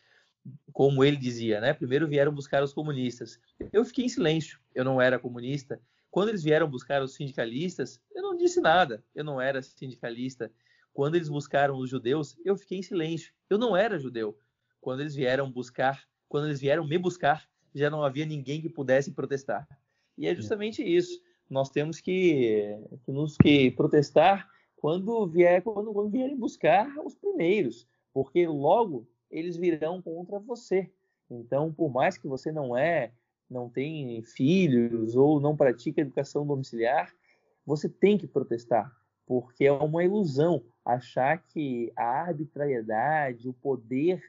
como 0.72 1.04
ele 1.04 1.16
dizia, 1.16 1.60
né? 1.60 1.74
Primeiro 1.74 2.06
vieram 2.06 2.32
buscar 2.32 2.62
os 2.62 2.72
comunistas. 2.72 3.40
Eu 3.72 3.84
fiquei 3.84 4.04
em 4.04 4.08
silêncio, 4.08 4.58
eu 4.74 4.84
não 4.84 5.00
era 5.00 5.18
comunista. 5.18 5.80
Quando 6.10 6.28
eles 6.28 6.42
vieram 6.42 6.68
buscar 6.68 7.02
os 7.02 7.14
sindicalistas, 7.14 8.00
eu 8.14 8.22
não 8.22 8.36
disse 8.36 8.60
nada, 8.60 9.02
eu 9.14 9.24
não 9.24 9.40
era 9.40 9.62
sindicalista. 9.62 10.50
Quando 10.92 11.16
eles 11.16 11.28
buscaram 11.28 11.76
os 11.76 11.90
judeus, 11.90 12.36
eu 12.44 12.56
fiquei 12.56 12.78
em 12.78 12.82
silêncio, 12.82 13.32
eu 13.50 13.58
não 13.58 13.76
era 13.76 13.98
judeu. 13.98 14.38
Quando 14.80 15.00
eles 15.00 15.14
vieram 15.14 15.50
buscar, 15.50 16.04
quando 16.28 16.46
eles 16.46 16.60
vieram 16.60 16.86
me 16.86 16.98
buscar, 16.98 17.48
já 17.74 17.88
não 17.88 18.04
havia 18.04 18.26
ninguém 18.26 18.60
que 18.60 18.68
pudesse 18.68 19.10
protestar. 19.12 19.66
E 20.18 20.26
é 20.26 20.34
justamente 20.34 20.82
isso. 20.82 21.20
Nós 21.48 21.70
temos 21.70 22.00
que, 22.00 22.76
nos 23.08 23.36
que 23.36 23.70
protestar 23.70 24.48
quando, 24.82 25.28
vier, 25.28 25.62
quando, 25.62 25.92
quando 25.92 26.10
vierem 26.10 26.36
buscar 26.36 26.92
os 27.06 27.14
primeiros, 27.14 27.86
porque 28.12 28.48
logo 28.48 29.06
eles 29.30 29.56
virão 29.56 30.02
contra 30.02 30.40
você. 30.40 30.90
Então, 31.30 31.72
por 31.72 31.88
mais 31.88 32.18
que 32.18 32.26
você 32.26 32.50
não 32.50 32.76
é, 32.76 33.12
não 33.48 33.70
tem 33.70 34.20
filhos 34.24 35.14
ou 35.14 35.38
não 35.38 35.56
pratica 35.56 36.00
educação 36.00 36.44
domiciliar, 36.44 37.14
você 37.64 37.88
tem 37.88 38.18
que 38.18 38.26
protestar, 38.26 38.92
porque 39.24 39.66
é 39.66 39.72
uma 39.72 40.02
ilusão 40.02 40.60
achar 40.84 41.38
que 41.38 41.92
a 41.96 42.22
arbitrariedade, 42.22 43.48
o 43.48 43.52
poder 43.52 44.20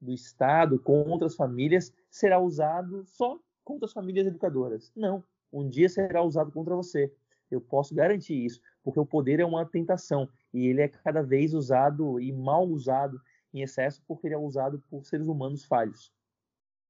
do 0.00 0.10
Estado 0.10 0.78
contra 0.78 1.26
as 1.26 1.36
famílias 1.36 1.92
será 2.10 2.40
usado 2.40 3.04
só 3.04 3.38
contra 3.62 3.84
as 3.84 3.92
famílias 3.92 4.26
educadoras. 4.26 4.90
Não, 4.96 5.22
um 5.52 5.68
dia 5.68 5.88
será 5.90 6.22
usado 6.22 6.50
contra 6.50 6.74
você. 6.74 7.12
Eu 7.50 7.60
posso 7.60 7.94
garantir 7.94 8.42
isso, 8.42 8.60
porque 8.88 9.00
o 9.00 9.04
poder 9.04 9.38
é 9.38 9.44
uma 9.44 9.66
tentação 9.66 10.26
e 10.52 10.66
ele 10.66 10.80
é 10.80 10.88
cada 10.88 11.20
vez 11.20 11.52
usado 11.52 12.18
e 12.18 12.32
mal 12.32 12.66
usado 12.66 13.20
em 13.52 13.60
excesso 13.60 14.02
porque 14.08 14.26
ele 14.26 14.34
é 14.34 14.38
usado 14.38 14.82
por 14.88 15.04
seres 15.04 15.26
humanos 15.26 15.62
falhos. 15.62 16.10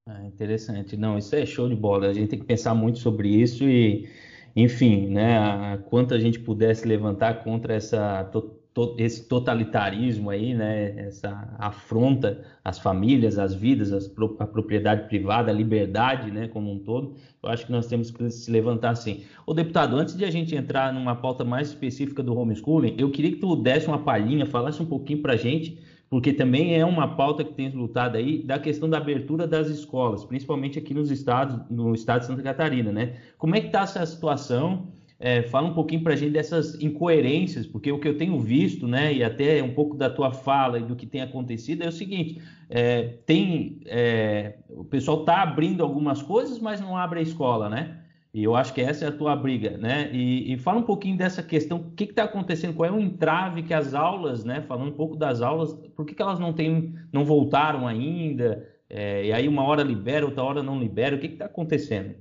Ah, 0.06 0.24
interessante. 0.24 0.96
Não, 0.96 1.18
isso 1.18 1.34
é 1.34 1.44
show 1.44 1.68
de 1.68 1.74
bola. 1.74 2.06
A 2.06 2.12
gente 2.12 2.28
tem 2.28 2.38
que 2.38 2.44
pensar 2.44 2.72
muito 2.72 3.00
sobre 3.00 3.28
isso 3.28 3.64
e, 3.64 4.08
enfim, 4.54 5.08
né, 5.08 5.76
quanto 5.90 6.14
a 6.14 6.20
gente 6.20 6.38
pudesse 6.38 6.86
levantar 6.86 7.42
contra 7.42 7.74
essa 7.74 8.22
to, 8.26 8.57
esse 8.98 9.28
totalitarismo 9.28 10.30
aí, 10.30 10.54
né, 10.54 10.94
essa 10.98 11.54
afronta 11.58 12.44
às 12.64 12.78
famílias, 12.78 13.38
às 13.38 13.54
vidas, 13.54 13.92
às, 13.92 14.10
a 14.38 14.46
propriedade 14.46 15.08
privada, 15.08 15.50
a 15.50 15.54
liberdade, 15.54 16.30
né, 16.30 16.48
como 16.48 16.72
um 16.72 16.78
todo, 16.78 17.14
eu 17.42 17.48
acho 17.48 17.66
que 17.66 17.72
nós 17.72 17.86
temos 17.86 18.10
que 18.10 18.30
se 18.30 18.50
levantar 18.50 18.90
assim. 18.90 19.22
O 19.46 19.54
deputado, 19.54 19.96
antes 19.96 20.16
de 20.16 20.24
a 20.24 20.30
gente 20.30 20.54
entrar 20.54 20.92
numa 20.92 21.16
pauta 21.16 21.44
mais 21.44 21.68
específica 21.68 22.22
do 22.22 22.36
homeschooling, 22.36 22.94
eu 22.98 23.10
queria 23.10 23.32
que 23.32 23.38
tu 23.38 23.56
desse 23.56 23.86
uma 23.86 23.98
palhinha, 23.98 24.46
falasse 24.46 24.82
um 24.82 24.86
pouquinho 24.86 25.22
para 25.22 25.34
a 25.34 25.36
gente, 25.36 25.78
porque 26.10 26.32
também 26.32 26.74
é 26.74 26.84
uma 26.84 27.16
pauta 27.16 27.44
que 27.44 27.52
tem 27.52 27.70
lutado 27.70 28.16
aí 28.16 28.42
da 28.42 28.58
questão 28.58 28.88
da 28.88 28.96
abertura 28.96 29.46
das 29.46 29.68
escolas, 29.68 30.24
principalmente 30.24 30.78
aqui 30.78 30.94
nos 30.94 31.10
estados, 31.10 31.60
no 31.70 31.94
estado 31.94 32.20
de 32.20 32.26
Santa 32.26 32.42
Catarina, 32.42 32.90
né? 32.90 33.16
Como 33.36 33.54
é 33.54 33.60
que 33.60 33.66
está 33.66 33.82
essa 33.82 34.04
situação? 34.06 34.88
É, 35.20 35.42
fala 35.42 35.68
um 35.68 35.74
pouquinho 35.74 36.02
para 36.02 36.12
a 36.12 36.16
gente 36.16 36.30
dessas 36.30 36.80
incoerências, 36.80 37.66
porque 37.66 37.90
o 37.90 37.98
que 37.98 38.06
eu 38.06 38.16
tenho 38.16 38.38
visto, 38.38 38.86
né, 38.86 39.12
e 39.12 39.24
até 39.24 39.60
um 39.60 39.74
pouco 39.74 39.96
da 39.96 40.08
tua 40.08 40.32
fala 40.32 40.78
e 40.78 40.84
do 40.84 40.94
que 40.94 41.06
tem 41.06 41.20
acontecido 41.20 41.82
é 41.82 41.88
o 41.88 41.92
seguinte: 41.92 42.40
é, 42.70 43.02
tem 43.26 43.80
é, 43.86 44.58
o 44.68 44.84
pessoal 44.84 45.20
está 45.20 45.42
abrindo 45.42 45.82
algumas 45.82 46.22
coisas, 46.22 46.60
mas 46.60 46.80
não 46.80 46.96
abre 46.96 47.18
a 47.18 47.22
escola, 47.22 47.68
né? 47.68 47.98
E 48.32 48.44
eu 48.44 48.54
acho 48.54 48.72
que 48.74 48.80
essa 48.80 49.06
é 49.06 49.08
a 49.08 49.12
tua 49.12 49.34
briga, 49.34 49.76
né? 49.78 50.10
E, 50.12 50.52
e 50.52 50.58
fala 50.58 50.78
um 50.78 50.84
pouquinho 50.84 51.16
dessa 51.16 51.42
questão, 51.42 51.78
o 51.78 51.90
que 51.92 52.04
está 52.04 52.24
acontecendo, 52.24 52.74
qual 52.74 52.88
é 52.88 52.92
o 52.92 53.00
entrave 53.00 53.62
que 53.64 53.74
as 53.74 53.94
aulas, 53.94 54.44
né? 54.44 54.60
Falando 54.62 54.90
um 54.90 54.96
pouco 54.96 55.16
das 55.16 55.40
aulas, 55.40 55.72
por 55.96 56.04
que, 56.06 56.14
que 56.14 56.22
elas 56.22 56.38
não 56.38 56.52
têm, 56.52 56.94
não 57.12 57.24
voltaram 57.24 57.88
ainda? 57.88 58.64
É, 58.88 59.26
e 59.26 59.32
aí 59.32 59.48
uma 59.48 59.64
hora 59.64 59.82
libera, 59.82 60.24
outra 60.24 60.44
hora 60.44 60.62
não 60.62 60.78
libera, 60.78 61.16
o 61.16 61.18
que 61.18 61.26
está 61.26 61.46
acontecendo? 61.46 62.14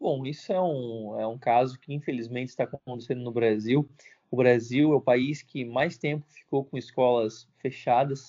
Bom, 0.00 0.24
isso 0.24 0.52
é 0.52 0.60
um, 0.60 1.18
é 1.18 1.26
um 1.26 1.36
caso 1.36 1.78
que 1.80 1.92
infelizmente 1.92 2.50
está 2.50 2.64
acontecendo 2.64 3.20
no 3.20 3.32
Brasil. 3.32 3.88
O 4.30 4.36
Brasil 4.36 4.92
é 4.92 4.96
o 4.96 5.00
país 5.00 5.42
que 5.42 5.64
mais 5.64 5.98
tempo 5.98 6.24
ficou 6.28 6.64
com 6.64 6.78
escolas 6.78 7.48
fechadas. 7.58 8.28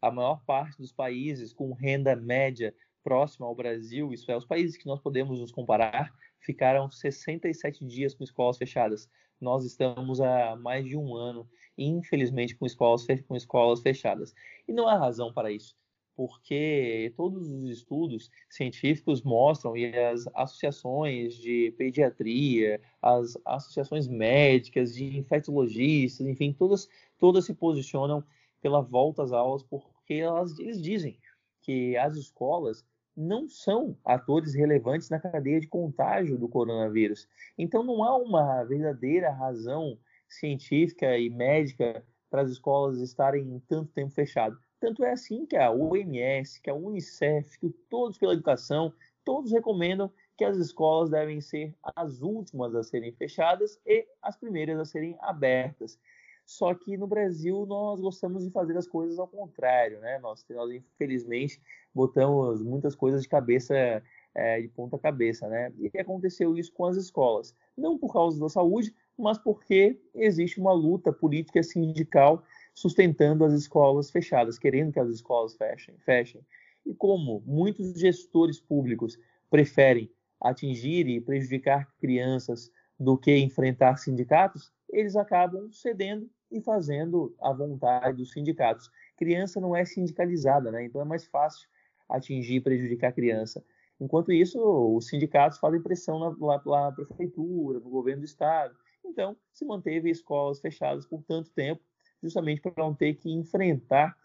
A 0.00 0.10
maior 0.10 0.42
parte 0.46 0.78
dos 0.78 0.90
países 0.90 1.52
com 1.52 1.74
renda 1.74 2.16
média 2.16 2.74
próxima 3.04 3.46
ao 3.46 3.54
Brasil, 3.54 4.12
isso 4.12 4.30
é, 4.30 4.36
os 4.36 4.46
países 4.46 4.76
que 4.76 4.86
nós 4.86 5.00
podemos 5.00 5.38
nos 5.38 5.52
comparar, 5.52 6.14
ficaram 6.40 6.90
67 6.90 7.84
dias 7.84 8.14
com 8.14 8.24
escolas 8.24 8.56
fechadas. 8.56 9.06
Nós 9.38 9.64
estamos 9.66 10.18
há 10.20 10.56
mais 10.56 10.86
de 10.86 10.96
um 10.96 11.14
ano, 11.14 11.46
infelizmente, 11.76 12.56
com 12.56 12.64
escolas, 12.64 13.04
com 13.28 13.36
escolas 13.36 13.82
fechadas. 13.82 14.32
E 14.66 14.72
não 14.72 14.88
há 14.88 14.96
razão 14.96 15.30
para 15.32 15.52
isso 15.52 15.76
porque 16.16 17.12
todos 17.16 17.50
os 17.50 17.70
estudos 17.70 18.30
científicos 18.48 19.22
mostram 19.22 19.76
e 19.76 19.96
as 19.96 20.26
associações 20.34 21.34
de 21.34 21.72
pediatria, 21.78 22.80
as 23.00 23.36
associações 23.44 24.08
médicas, 24.08 24.94
de 24.94 25.18
infectologistas, 25.18 26.26
enfim, 26.26 26.52
todas, 26.52 26.88
todas 27.18 27.44
se 27.44 27.54
posicionam 27.54 28.22
pela 28.60 28.80
volta 28.80 29.22
às 29.22 29.32
aulas 29.32 29.62
porque 29.62 30.14
elas, 30.14 30.58
eles 30.58 30.80
dizem 30.80 31.18
que 31.62 31.96
as 31.96 32.16
escolas 32.16 32.84
não 33.16 33.48
são 33.48 33.96
atores 34.04 34.54
relevantes 34.54 35.10
na 35.10 35.20
cadeia 35.20 35.60
de 35.60 35.66
contágio 35.66 36.38
do 36.38 36.48
coronavírus. 36.48 37.28
Então 37.58 37.82
não 37.82 38.02
há 38.02 38.16
uma 38.16 38.64
verdadeira 38.64 39.30
razão 39.30 39.98
científica 40.28 41.18
e 41.18 41.28
médica 41.28 42.02
para 42.30 42.42
as 42.42 42.50
escolas 42.50 42.98
estarem 42.98 43.62
tanto 43.68 43.92
tempo 43.92 44.10
fechadas. 44.10 44.58
Tanto 44.82 45.04
é 45.04 45.12
assim 45.12 45.46
que 45.46 45.54
a 45.54 45.70
OMS, 45.70 46.60
que 46.60 46.68
a 46.68 46.74
Unicef, 46.74 47.56
que 47.56 47.70
todos 47.88 48.18
pela 48.18 48.32
educação, 48.32 48.92
todos 49.24 49.52
recomendam 49.52 50.10
que 50.36 50.44
as 50.44 50.56
escolas 50.56 51.08
devem 51.08 51.40
ser 51.40 51.72
as 51.94 52.20
últimas 52.20 52.74
a 52.74 52.82
serem 52.82 53.12
fechadas 53.12 53.78
e 53.86 54.04
as 54.20 54.36
primeiras 54.36 54.80
a 54.80 54.84
serem 54.84 55.16
abertas. 55.20 55.96
Só 56.44 56.74
que 56.74 56.96
no 56.96 57.06
Brasil 57.06 57.64
nós 57.64 58.00
gostamos 58.00 58.42
de 58.42 58.50
fazer 58.50 58.76
as 58.76 58.88
coisas 58.88 59.20
ao 59.20 59.28
contrário, 59.28 60.00
né? 60.00 60.18
Nós, 60.18 60.44
nós 60.50 60.72
infelizmente 60.72 61.62
botamos 61.94 62.60
muitas 62.60 62.96
coisas 62.96 63.22
de 63.22 63.28
cabeça 63.28 64.02
é, 64.34 64.60
de 64.60 64.66
ponta 64.66 64.98
cabeça, 64.98 65.46
né? 65.46 65.72
E 65.78 65.96
aconteceu 65.96 66.58
isso 66.58 66.72
com 66.72 66.86
as 66.86 66.96
escolas, 66.96 67.54
não 67.78 67.96
por 67.96 68.12
causa 68.12 68.40
da 68.40 68.48
saúde, 68.48 68.92
mas 69.16 69.38
porque 69.38 69.96
existe 70.12 70.58
uma 70.58 70.72
luta 70.72 71.12
política 71.12 71.62
sindical 71.62 72.42
sustentando 72.74 73.44
as 73.44 73.52
escolas 73.52 74.10
fechadas, 74.10 74.58
querendo 74.58 74.92
que 74.92 75.00
as 75.00 75.08
escolas 75.08 75.54
fechem. 75.54 75.96
fechem. 75.98 76.44
E 76.84 76.94
como 76.94 77.42
muitos 77.46 77.98
gestores 77.98 78.60
públicos 78.60 79.18
preferem 79.50 80.10
atingir 80.40 81.06
e 81.06 81.20
prejudicar 81.20 81.88
crianças 81.98 82.70
do 82.98 83.16
que 83.16 83.36
enfrentar 83.36 83.96
sindicatos, 83.96 84.72
eles 84.90 85.16
acabam 85.16 85.70
cedendo 85.70 86.28
e 86.50 86.60
fazendo 86.60 87.34
a 87.40 87.52
vontade 87.52 88.18
dos 88.18 88.32
sindicatos. 88.32 88.90
Criança 89.16 89.60
não 89.60 89.74
é 89.74 89.84
sindicalizada, 89.84 90.70
né? 90.70 90.84
então 90.84 91.00
é 91.00 91.04
mais 91.04 91.24
fácil 91.26 91.68
atingir 92.08 92.56
e 92.56 92.60
prejudicar 92.60 93.08
a 93.08 93.12
criança. 93.12 93.64
Enquanto 94.00 94.32
isso, 94.32 94.58
os 94.96 95.06
sindicatos 95.06 95.58
fazem 95.58 95.80
pressão 95.80 96.18
na, 96.18 96.30
na, 96.36 96.62
na 96.64 96.92
prefeitura, 96.92 97.78
no 97.78 97.88
governo 97.88 98.22
do 98.22 98.26
estado. 98.26 98.74
Então, 99.04 99.36
se 99.52 99.64
manteve 99.64 100.10
escolas 100.10 100.60
fechadas 100.60 101.06
por 101.06 101.22
tanto 101.22 101.50
tempo 101.50 101.80
justamente 102.22 102.60
para 102.60 102.72
não 102.76 102.94
ter 102.94 103.14
que 103.14 103.30
enfrentar 103.30 104.16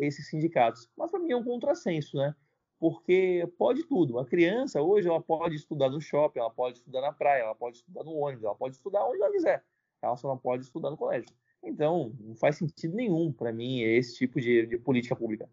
esses 0.00 0.28
sindicatos. 0.28 0.88
Mas 0.96 1.10
para 1.10 1.20
mim 1.20 1.32
é 1.32 1.36
um 1.36 1.44
contrassenso, 1.44 2.16
né? 2.16 2.34
Porque 2.78 3.46
pode 3.58 3.84
tudo. 3.84 4.18
A 4.18 4.26
criança 4.26 4.80
hoje 4.80 5.08
ela 5.08 5.20
pode 5.20 5.54
estudar 5.54 5.90
no 5.90 6.00
shopping, 6.00 6.40
ela 6.40 6.50
pode 6.50 6.78
estudar 6.78 7.00
na 7.00 7.12
praia, 7.12 7.42
ela 7.42 7.54
pode 7.54 7.78
estudar 7.78 8.04
no 8.04 8.12
ônibus, 8.12 8.44
ela 8.44 8.54
pode 8.54 8.76
estudar 8.76 9.06
onde 9.06 9.20
ela 9.20 9.30
quiser. 9.30 9.64
Ela 10.02 10.16
só 10.16 10.28
não 10.28 10.38
pode 10.38 10.64
estudar 10.64 10.90
no 10.90 10.96
colégio. 10.96 11.28
Então, 11.62 12.14
não 12.18 12.34
faz 12.34 12.56
sentido 12.56 12.96
nenhum 12.96 13.32
para 13.32 13.52
mim 13.52 13.80
esse 13.80 14.16
tipo 14.16 14.40
de, 14.40 14.66
de 14.66 14.78
política 14.78 15.14
pública. 15.14 15.48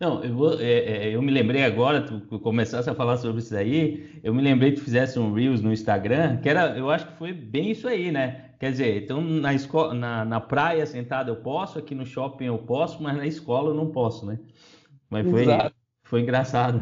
Não, 0.00 0.22
eu, 0.22 0.32
vou, 0.32 0.60
é, 0.60 1.08
é, 1.08 1.14
eu, 1.14 1.20
me 1.20 1.32
lembrei 1.32 1.64
agora, 1.64 2.00
tu 2.02 2.38
começasse 2.38 2.88
a 2.88 2.94
falar 2.94 3.16
sobre 3.16 3.40
isso 3.40 3.56
aí, 3.56 4.20
eu 4.22 4.32
me 4.32 4.40
lembrei 4.40 4.70
que 4.70 4.76
tu 4.78 4.84
fizesse 4.84 5.18
um 5.18 5.32
Reels 5.32 5.60
no 5.60 5.72
Instagram, 5.72 6.36
que 6.36 6.48
era, 6.48 6.78
eu 6.78 6.88
acho 6.88 7.08
que 7.08 7.18
foi 7.18 7.32
bem 7.32 7.72
isso 7.72 7.88
aí, 7.88 8.12
né? 8.12 8.52
Quer 8.60 8.70
dizer, 8.70 9.02
então 9.02 9.20
na, 9.20 9.52
escola, 9.52 9.94
na, 9.94 10.24
na 10.24 10.40
praia 10.40 10.86
sentado 10.86 11.30
eu 11.30 11.36
posso, 11.36 11.80
aqui 11.80 11.96
no 11.96 12.06
shopping 12.06 12.44
eu 12.44 12.58
posso, 12.58 13.02
mas 13.02 13.16
na 13.16 13.26
escola 13.26 13.70
eu 13.70 13.74
não 13.74 13.90
posso, 13.90 14.24
né? 14.24 14.38
Mas 15.10 15.28
foi, 15.28 15.44
foi 16.04 16.20
engraçado. 16.20 16.80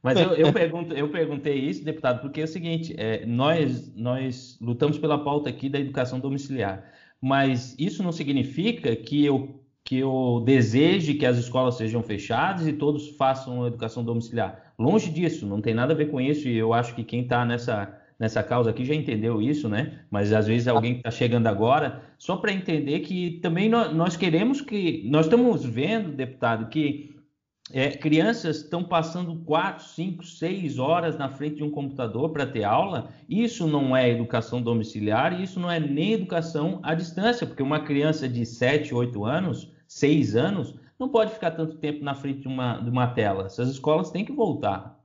Mas 0.00 0.18
eu, 0.20 0.32
eu, 0.34 0.52
pergunto, 0.54 0.94
eu 0.94 1.08
perguntei 1.08 1.58
isso, 1.58 1.84
deputado, 1.84 2.20
porque 2.20 2.40
é 2.40 2.44
o 2.44 2.48
seguinte, 2.48 2.94
é, 2.96 3.26
nós, 3.26 3.92
nós 3.96 4.58
lutamos 4.60 4.96
pela 4.96 5.22
pauta 5.24 5.50
aqui 5.50 5.68
da 5.68 5.80
educação 5.80 6.20
domiciliar, 6.20 6.84
mas 7.20 7.76
isso 7.80 8.00
não 8.00 8.12
significa 8.12 8.94
que 8.94 9.24
eu 9.24 9.61
que 9.92 9.98
eu 9.98 10.42
deseje 10.42 11.12
que 11.12 11.26
as 11.26 11.36
escolas 11.36 11.74
sejam 11.74 12.02
fechadas 12.02 12.66
e 12.66 12.72
todos 12.72 13.10
façam 13.10 13.66
educação 13.66 14.02
domiciliar. 14.02 14.72
Longe 14.78 15.10
disso, 15.10 15.44
não 15.44 15.60
tem 15.60 15.74
nada 15.74 15.92
a 15.92 15.96
ver 15.96 16.10
com 16.10 16.18
isso, 16.18 16.48
e 16.48 16.56
eu 16.56 16.72
acho 16.72 16.94
que 16.94 17.04
quem 17.04 17.24
está 17.24 17.44
nessa, 17.44 17.94
nessa 18.18 18.42
causa 18.42 18.70
aqui 18.70 18.86
já 18.86 18.94
entendeu 18.94 19.42
isso, 19.42 19.68
né? 19.68 19.98
Mas 20.10 20.32
às 20.32 20.46
vezes 20.46 20.66
alguém 20.66 20.94
que 20.94 21.00
está 21.00 21.10
chegando 21.10 21.46
agora, 21.46 22.04
só 22.16 22.38
para 22.38 22.54
entender 22.54 23.00
que 23.00 23.32
também 23.42 23.68
nós, 23.68 23.94
nós, 23.94 24.16
queremos 24.16 24.62
que. 24.62 25.06
Nós 25.10 25.26
estamos 25.26 25.62
vendo, 25.62 26.10
deputado, 26.10 26.70
que 26.70 27.14
é, 27.70 27.90
crianças 27.90 28.62
estão 28.62 28.82
passando 28.82 29.44
4, 29.44 29.84
5, 29.84 30.24
6 30.24 30.78
horas 30.78 31.18
na 31.18 31.28
frente 31.28 31.56
de 31.56 31.64
um 31.64 31.70
computador 31.70 32.30
para 32.30 32.46
ter 32.46 32.64
aula. 32.64 33.10
Isso 33.28 33.66
não 33.66 33.94
é 33.94 34.08
educação 34.08 34.62
domiciliar 34.62 35.38
e 35.38 35.42
isso 35.42 35.60
não 35.60 35.70
é 35.70 35.78
nem 35.78 36.14
educação 36.14 36.80
à 36.82 36.94
distância, 36.94 37.46
porque 37.46 37.62
uma 37.62 37.80
criança 37.80 38.26
de 38.26 38.46
7, 38.46 38.94
8 38.94 39.22
anos 39.26 39.70
seis 39.92 40.34
anos, 40.34 40.74
não 40.98 41.08
pode 41.08 41.32
ficar 41.32 41.50
tanto 41.50 41.76
tempo 41.78 42.02
na 42.02 42.14
frente 42.14 42.40
de 42.40 42.48
uma, 42.48 42.78
de 42.78 42.88
uma 42.88 43.12
tela. 43.12 43.46
Essas 43.46 43.68
escolas 43.68 44.10
têm 44.10 44.24
que 44.24 44.32
voltar. 44.32 44.98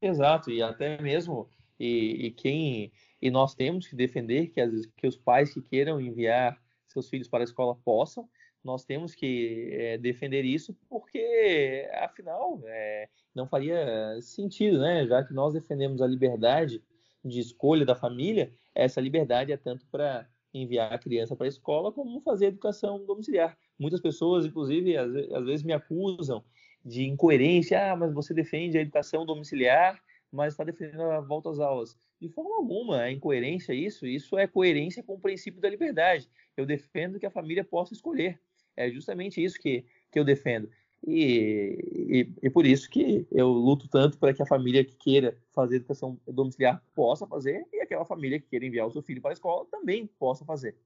Exato, 0.00 0.50
e 0.50 0.62
até 0.62 1.00
mesmo 1.00 1.48
e, 1.78 2.26
e 2.26 2.30
quem 2.30 2.92
e 3.20 3.30
nós 3.30 3.54
temos 3.54 3.86
que 3.86 3.94
defender 3.94 4.48
que, 4.48 4.60
as, 4.60 4.86
que 4.96 5.06
os 5.06 5.16
pais 5.16 5.52
que 5.52 5.62
queiram 5.62 6.00
enviar 6.00 6.60
seus 6.88 7.08
filhos 7.08 7.28
para 7.28 7.42
a 7.42 7.44
escola 7.44 7.74
possam. 7.84 8.28
Nós 8.64 8.84
temos 8.84 9.14
que 9.14 9.70
é, 9.72 9.98
defender 9.98 10.44
isso 10.44 10.76
porque, 10.88 11.88
afinal, 11.94 12.60
é, 12.64 13.08
não 13.34 13.46
faria 13.46 14.20
sentido, 14.20 14.78
né? 14.80 15.06
Já 15.06 15.24
que 15.24 15.34
nós 15.34 15.54
defendemos 15.54 16.00
a 16.00 16.06
liberdade 16.06 16.82
de 17.24 17.40
escolha 17.40 17.84
da 17.84 17.94
família, 17.94 18.52
essa 18.74 19.00
liberdade 19.00 19.52
é 19.52 19.56
tanto 19.56 19.86
para 19.86 20.28
enviar 20.52 20.92
a 20.92 20.98
criança 20.98 21.34
para 21.34 21.46
a 21.46 21.48
escola 21.48 21.92
como 21.92 22.20
fazer 22.20 22.46
educação 22.46 23.04
domiciliar. 23.04 23.56
Muitas 23.78 24.00
pessoas, 24.00 24.44
inclusive, 24.44 24.96
às, 24.96 25.14
às 25.32 25.44
vezes 25.44 25.62
me 25.62 25.72
acusam 25.72 26.44
de 26.84 27.04
incoerência. 27.04 27.92
Ah, 27.92 27.96
mas 27.96 28.12
você 28.12 28.34
defende 28.34 28.76
a 28.76 28.82
educação 28.82 29.24
domiciliar, 29.24 30.02
mas 30.30 30.52
está 30.52 30.64
defendendo 30.64 31.02
a 31.02 31.20
volta 31.20 31.50
às 31.50 31.58
aulas. 31.58 31.96
De 32.20 32.28
forma 32.28 32.56
alguma, 32.56 33.06
é 33.06 33.12
incoerência 33.12 33.72
isso. 33.72 34.06
Isso 34.06 34.38
é 34.38 34.46
coerência 34.46 35.02
com 35.02 35.14
o 35.14 35.20
princípio 35.20 35.60
da 35.60 35.68
liberdade. 35.68 36.28
Eu 36.56 36.66
defendo 36.66 37.18
que 37.18 37.26
a 37.26 37.30
família 37.30 37.64
possa 37.64 37.94
escolher. 37.94 38.40
É 38.76 38.90
justamente 38.90 39.42
isso 39.42 39.58
que, 39.58 39.84
que 40.10 40.18
eu 40.18 40.24
defendo. 40.24 40.68
E, 41.06 41.78
e, 41.92 42.46
e, 42.46 42.50
por 42.50 42.64
isso 42.64 42.88
que 42.88 43.26
eu 43.32 43.48
luto 43.48 43.88
tanto 43.88 44.16
para 44.18 44.32
que 44.32 44.40
a 44.40 44.46
família 44.46 44.84
que 44.84 44.94
queira 44.94 45.36
fazer 45.52 45.76
educação 45.76 46.16
domiciliar 46.28 46.80
possa 46.94 47.26
fazer 47.26 47.66
e 47.72 47.80
aquela 47.80 48.04
família 48.04 48.38
que 48.38 48.46
queira 48.46 48.64
enviar 48.64 48.86
o 48.86 48.92
seu 48.92 49.02
filho 49.02 49.20
para 49.20 49.32
a 49.32 49.34
escola 49.34 49.66
também 49.70 50.08
possa 50.18 50.44
fazer. 50.44 50.76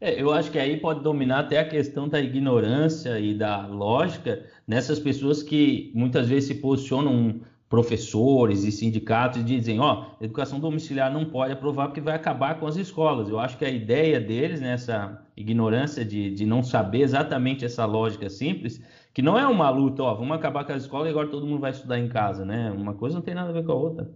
É, 0.00 0.20
eu 0.20 0.32
acho 0.32 0.50
que 0.50 0.58
aí 0.58 0.78
pode 0.78 1.02
dominar 1.02 1.40
até 1.40 1.58
a 1.58 1.68
questão 1.68 2.08
da 2.08 2.20
ignorância 2.20 3.18
e 3.20 3.32
da 3.32 3.66
lógica 3.66 4.44
nessas 4.66 4.98
pessoas 4.98 5.42
que 5.42 5.92
muitas 5.94 6.28
vezes 6.28 6.48
se 6.48 6.54
posicionam 6.56 7.40
professores 7.68 8.64
e 8.64 8.70
sindicatos 8.70 9.40
e 9.40 9.44
dizem, 9.44 9.80
ó, 9.80 10.06
educação 10.20 10.60
domiciliar 10.60 11.12
não 11.12 11.24
pode 11.24 11.52
aprovar 11.52 11.86
porque 11.88 12.00
vai 12.00 12.14
acabar 12.14 12.58
com 12.58 12.66
as 12.66 12.76
escolas. 12.76 13.28
Eu 13.28 13.38
acho 13.38 13.56
que 13.56 13.64
a 13.64 13.70
ideia 13.70 14.20
deles, 14.20 14.60
nessa 14.60 15.26
ignorância 15.36 16.04
de, 16.04 16.30
de 16.30 16.46
não 16.46 16.62
saber 16.62 17.00
exatamente 17.00 17.64
essa 17.64 17.84
lógica 17.84 18.28
simples, 18.30 18.80
que 19.14 19.22
não 19.22 19.38
é 19.38 19.46
uma 19.46 19.70
luta, 19.70 20.02
ó, 20.02 20.12
vamos 20.14 20.36
acabar 20.36 20.64
com 20.64 20.72
as 20.72 20.82
escolas 20.82 21.06
e 21.06 21.10
agora 21.10 21.28
todo 21.28 21.46
mundo 21.46 21.60
vai 21.60 21.70
estudar 21.70 22.00
em 22.00 22.08
casa, 22.08 22.44
né? 22.44 22.72
Uma 22.72 22.94
coisa 22.94 23.14
não 23.14 23.22
tem 23.22 23.32
nada 23.32 23.50
a 23.50 23.52
ver 23.52 23.64
com 23.64 23.70
a 23.70 23.76
outra. 23.76 24.10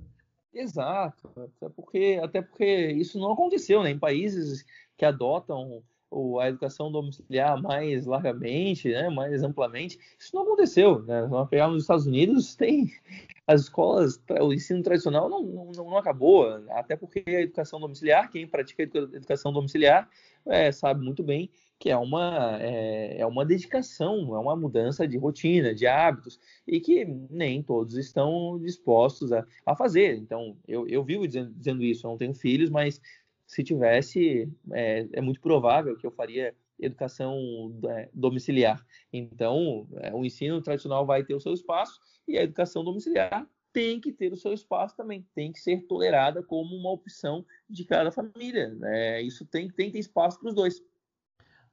Exato, 0.52 1.30
até 1.37 1.68
porque, 1.68 2.20
até 2.20 2.42
porque 2.42 2.88
isso 2.92 3.16
não 3.20 3.32
aconteceu, 3.32 3.80
né? 3.84 3.90
Em 3.90 3.98
países 3.98 4.64
que 4.96 5.04
adotam 5.04 5.84
a 6.40 6.48
educação 6.48 6.90
domiciliar 6.90 7.61
mais 7.62 8.06
largamente, 8.06 8.88
né, 8.88 9.11
mais 9.11 9.42
amplamente, 9.42 9.98
isso 10.18 10.34
não 10.34 10.42
aconteceu. 10.42 11.02
Né? 11.02 11.26
Nós 11.26 11.48
pegamos 11.48 11.74
nos 11.74 11.82
Estados 11.84 12.06
Unidos, 12.06 12.56
tem 12.56 12.90
as 13.46 13.62
escolas, 13.62 14.20
o 14.40 14.52
ensino 14.52 14.82
tradicional 14.82 15.28
não, 15.28 15.42
não, 15.42 15.70
não, 15.72 15.96
acabou, 15.98 16.48
até 16.70 16.96
porque 16.96 17.22
a 17.26 17.42
educação 17.42 17.78
domiciliar, 17.78 18.30
quem 18.30 18.48
pratica 18.48 18.82
a 18.82 19.16
educação 19.16 19.52
domiciliar 19.52 20.08
é, 20.46 20.72
sabe 20.72 21.04
muito 21.04 21.22
bem 21.22 21.50
que 21.79 21.91
é 21.91 21.97
uma, 21.97 22.59
é, 22.61 23.21
é, 23.21 23.27
uma 23.27 23.45
dedicação, 23.45 24.35
é 24.35 24.38
uma 24.38 24.57
mudança 24.57 25.07
de 25.07 25.17
rotina, 25.17 25.75
de 25.75 25.87
hábitos, 25.87 26.38
e 26.67 26.81
que 26.81 27.05
nem 27.31 27.62
todos 27.62 27.97
estão 27.97 28.59
dispostos 28.59 29.33
a, 29.33 29.47
a 29.64 29.77
fazer. 29.77 30.17
Então, 30.17 30.57
eu, 30.67 30.88
eu 30.88 31.05
vivo 31.05 31.27
dizendo, 31.27 31.53
dizendo 31.55 31.85
isso, 31.85 32.07
eu 32.07 32.11
não 32.11 32.19
tenho 32.19 32.35
filhos, 32.35 32.69
mas 32.69 33.01
se 33.47 33.62
tivesse, 33.62 34.51
é, 34.73 35.07
é 35.12 35.21
muito 35.21 35.41
provável 35.41 35.97
que 35.97 36.07
eu 36.07 36.11
faria 36.11 36.55
educação 36.79 37.38
é, 37.88 38.09
domiciliar. 38.12 38.85
Então, 39.12 39.88
é, 39.97 40.12
o 40.12 40.25
ensino 40.25 40.61
tradicional 40.61 41.07
vai 41.07 41.25
ter 41.25 41.35
o 41.35 41.41
seu 41.41 41.53
espaço 41.53 42.01
e 42.27 42.38
a 42.38 42.43
educação 42.43 42.85
domiciliar 42.85 43.49
tem 43.73 44.01
que 44.01 44.12
ter 44.12 44.33
o 44.33 44.37
seu 44.37 44.53
espaço 44.53 44.97
também, 44.97 45.27
tem 45.35 45.53
que 45.53 45.61
ser 45.61 45.87
tolerada 45.87 46.43
como 46.43 46.75
uma 46.75 46.91
opção 46.91 47.45
de 47.69 47.85
cada 47.85 48.11
família. 48.11 48.75
Né? 48.75 49.23
Isso 49.23 49.45
tem, 49.47 49.69
tem 49.71 49.87
que 49.87 49.93
ter 49.93 49.99
espaço 49.99 50.38
para 50.41 50.49
os 50.49 50.55
dois. 50.55 50.83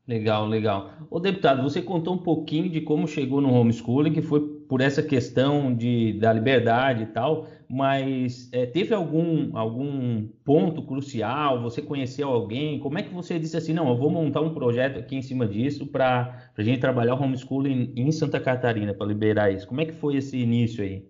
Legal, 0.08 0.48
legal. 0.48 0.92
O 1.10 1.20
deputado, 1.20 1.64
você 1.64 1.82
contou 1.82 2.14
um 2.14 2.20
pouquinho 2.20 2.70
de 2.70 2.80
como 2.80 3.08
chegou 3.08 3.42
no 3.42 3.52
homeschooling, 3.52 4.14
que 4.14 4.22
foi 4.22 4.40
por 4.68 4.80
essa 4.80 5.02
questão 5.02 5.74
de, 5.74 6.14
da 6.20 6.32
liberdade 6.32 7.04
e 7.04 7.06
tal, 7.08 7.48
mas 7.68 8.48
é, 8.54 8.68
teve 8.68 8.94
algum, 8.94 9.58
algum 9.58 10.28
ponto 10.44 10.84
crucial? 10.86 11.60
Você 11.64 11.82
conheceu 11.82 12.30
alguém? 12.30 12.80
Como 12.80 13.00
é 13.00 13.04
que 13.04 13.12
você 13.12 13.40
disse 13.40 13.58
assim, 13.58 13.74
não, 13.74 13.90
eu 13.90 13.98
vou 13.98 14.12
montar 14.12 14.42
um 14.42 14.54
projeto 14.54 15.00
aqui 15.00 15.16
em 15.16 15.24
cima 15.24 15.48
disso 15.48 15.88
para 15.88 16.52
a 16.56 16.62
gente 16.62 16.80
trabalhar 16.80 17.16
o 17.16 17.24
homeschooling 17.24 17.92
em 17.96 18.12
Santa 18.12 18.40
Catarina, 18.40 18.94
para 18.94 19.08
liberar 19.08 19.52
isso? 19.52 19.68
Como 19.68 19.82
é 19.82 19.86
que 19.86 19.94
foi 19.94 20.18
esse 20.18 20.38
início 20.38 20.84
aí? 20.84 21.04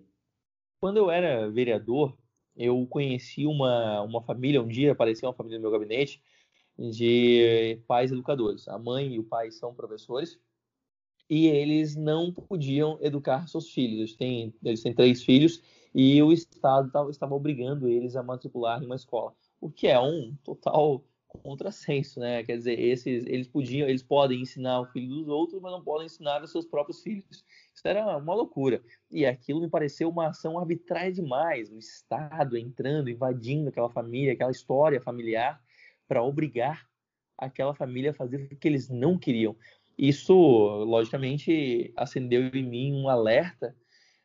Quando 0.80 0.96
eu 0.96 1.10
era 1.10 1.50
vereador, 1.50 2.16
eu 2.56 2.86
conheci 2.86 3.46
uma, 3.46 4.00
uma 4.00 4.22
família, 4.22 4.62
um 4.62 4.68
dia 4.68 4.92
apareceu 4.92 5.28
uma 5.28 5.34
família 5.34 5.58
no 5.58 5.62
meu 5.62 5.70
gabinete, 5.70 6.22
de 6.78 7.80
pais 7.86 8.12
educadores. 8.12 8.68
A 8.68 8.78
mãe 8.78 9.14
e 9.14 9.18
o 9.18 9.24
pai 9.24 9.50
são 9.50 9.74
professores 9.74 10.38
e 11.28 11.46
eles 11.46 11.96
não 11.96 12.32
podiam 12.32 12.98
educar 13.00 13.48
seus 13.48 13.70
filhos. 13.70 13.98
Eles 13.98 14.16
têm, 14.16 14.54
eles 14.64 14.82
têm 14.82 14.94
três 14.94 15.22
filhos 15.22 15.62
e 15.94 16.22
o 16.22 16.32
Estado 16.32 17.10
estava 17.10 17.34
obrigando 17.34 17.88
eles 17.88 18.16
a 18.16 18.22
matricular 18.22 18.82
em 18.82 18.86
uma 18.86 18.96
escola, 18.96 19.34
o 19.60 19.70
que 19.70 19.86
é 19.88 19.98
um 19.98 20.36
total 20.44 21.02
contrassenso, 21.42 22.18
né? 22.20 22.42
Quer 22.44 22.56
dizer, 22.56 22.78
esses, 22.78 23.26
eles 23.26 23.46
podiam, 23.46 23.88
eles 23.88 24.02
podem 24.02 24.40
ensinar 24.40 24.80
o 24.80 24.86
filho 24.86 25.08
dos 25.08 25.28
outros, 25.28 25.60
mas 25.60 25.72
não 25.72 25.82
podem 25.82 26.06
ensinar 26.06 26.42
os 26.42 26.50
seus 26.50 26.64
próprios 26.64 27.02
filhos. 27.02 27.44
Isso 27.74 27.86
era 27.86 28.16
uma 28.16 28.34
loucura. 28.34 28.82
E 29.10 29.26
aquilo 29.26 29.60
me 29.60 29.68
pareceu 29.68 30.08
uma 30.08 30.28
ação 30.28 30.58
arbitrária 30.58 31.12
demais, 31.12 31.70
o 31.70 31.78
Estado 31.78 32.56
entrando, 32.56 33.10
invadindo 33.10 33.68
aquela 33.68 33.90
família, 33.90 34.32
aquela 34.32 34.50
história 34.50 35.00
familiar 35.00 35.60
para 36.06 36.22
obrigar 36.22 36.86
aquela 37.38 37.74
família 37.74 38.10
a 38.10 38.14
fazer 38.14 38.48
o 38.52 38.56
que 38.56 38.68
eles 38.68 38.88
não 38.88 39.18
queriam. 39.18 39.56
Isso, 39.98 40.34
logicamente, 40.34 41.92
acendeu 41.96 42.42
em 42.52 42.62
mim 42.62 42.92
um 42.92 43.08
alerta 43.08 43.74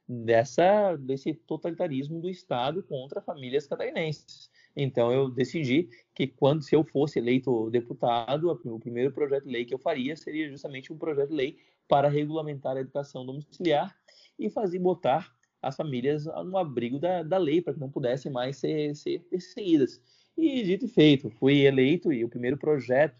dessa 0.07 0.97
desse 0.97 1.33
totalitarismo 1.33 2.19
do 2.19 2.29
Estado 2.29 2.83
contra 2.83 3.21
famílias 3.21 3.65
catarinenses. 3.67 4.49
Então 4.75 5.11
eu 5.11 5.29
decidi 5.29 5.89
que 6.13 6.27
quando 6.27 6.63
se 6.63 6.75
eu 6.75 6.83
fosse 6.83 7.19
eleito 7.19 7.69
deputado, 7.69 8.51
o 8.51 8.79
primeiro 8.79 9.11
projeto 9.11 9.45
de 9.45 9.51
lei 9.51 9.65
que 9.65 9.73
eu 9.73 9.79
faria 9.79 10.15
seria 10.15 10.49
justamente 10.49 10.91
um 10.91 10.97
projeto 10.97 11.29
de 11.29 11.35
lei 11.35 11.57
para 11.87 12.09
regulamentar 12.09 12.75
a 12.75 12.81
educação 12.81 13.25
domiciliar 13.25 13.95
e 14.37 14.49
fazer 14.49 14.79
botar 14.79 15.31
as 15.61 15.75
famílias 15.75 16.25
no 16.25 16.57
abrigo 16.57 16.99
da, 16.99 17.23
da 17.23 17.37
lei 17.37 17.61
para 17.61 17.73
que 17.73 17.79
não 17.79 17.89
pudessem 17.89 18.31
mais 18.31 18.57
ser, 18.57 18.95
ser 18.95 19.19
perseguidas. 19.29 20.01
E 20.37 20.63
dito 20.63 20.85
e 20.85 20.87
feito, 20.87 21.29
fui 21.29 21.65
eleito 21.65 22.11
e 22.11 22.23
o 22.23 22.29
primeiro 22.29 22.57
projeto. 22.57 23.15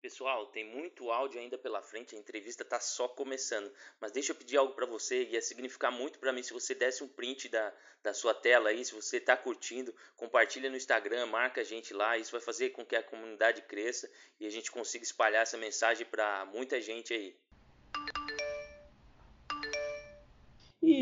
Pessoal, 0.00 0.46
tem 0.46 0.64
muito 0.64 1.10
áudio 1.10 1.40
ainda 1.40 1.56
pela 1.56 1.82
frente, 1.82 2.14
a 2.14 2.18
entrevista 2.18 2.62
está 2.62 2.78
só 2.78 3.08
começando. 3.08 3.72
Mas 4.00 4.12
deixa 4.12 4.32
eu 4.32 4.36
pedir 4.36 4.58
algo 4.58 4.74
para 4.74 4.86
você, 4.86 5.24
ia 5.24 5.40
significar 5.40 5.90
muito 5.90 6.18
para 6.18 6.32
mim 6.32 6.42
se 6.42 6.52
você 6.52 6.74
desse 6.74 7.02
um 7.02 7.08
print 7.08 7.48
da, 7.48 7.72
da 8.02 8.12
sua 8.12 8.34
tela 8.34 8.68
aí, 8.68 8.84
se 8.84 8.94
você 8.94 9.16
está 9.16 9.36
curtindo, 9.36 9.94
compartilha 10.16 10.68
no 10.68 10.76
Instagram, 10.76 11.26
marca 11.26 11.62
a 11.62 11.64
gente 11.64 11.94
lá, 11.94 12.18
isso 12.18 12.32
vai 12.32 12.40
fazer 12.40 12.70
com 12.70 12.84
que 12.84 12.94
a 12.94 13.02
comunidade 13.02 13.62
cresça 13.62 14.08
e 14.38 14.46
a 14.46 14.50
gente 14.50 14.70
consiga 14.70 15.02
espalhar 15.02 15.42
essa 15.42 15.56
mensagem 15.56 16.06
para 16.06 16.44
muita 16.46 16.80
gente 16.80 17.12
aí. 17.14 17.34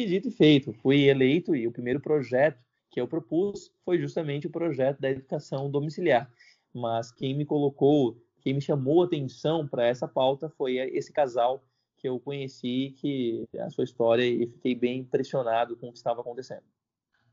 Dito 0.06 0.28
e 0.28 0.30
feito, 0.30 0.72
fui 0.72 1.08
eleito 1.08 1.54
e 1.54 1.66
o 1.66 1.72
primeiro 1.72 2.00
projeto 2.00 2.58
que 2.90 3.00
eu 3.00 3.08
propus 3.08 3.70
foi 3.84 3.98
justamente 3.98 4.46
o 4.46 4.50
projeto 4.50 5.00
da 5.00 5.10
educação 5.10 5.70
domiciliar. 5.70 6.30
Mas 6.74 7.10
quem 7.10 7.34
me 7.34 7.44
colocou, 7.44 8.16
quem 8.40 8.54
me 8.54 8.60
chamou 8.60 9.02
atenção 9.02 9.66
para 9.66 9.86
essa 9.86 10.06
pauta 10.06 10.48
foi 10.50 10.76
esse 10.76 11.12
casal 11.12 11.62
que 11.98 12.08
eu 12.08 12.18
conheci, 12.18 12.94
que 12.98 13.46
a 13.58 13.70
sua 13.70 13.84
história 13.84 14.24
e 14.24 14.46
fiquei 14.46 14.74
bem 14.74 15.00
impressionado 15.00 15.76
com 15.76 15.88
o 15.88 15.92
que 15.92 15.98
estava 15.98 16.20
acontecendo. 16.20 16.64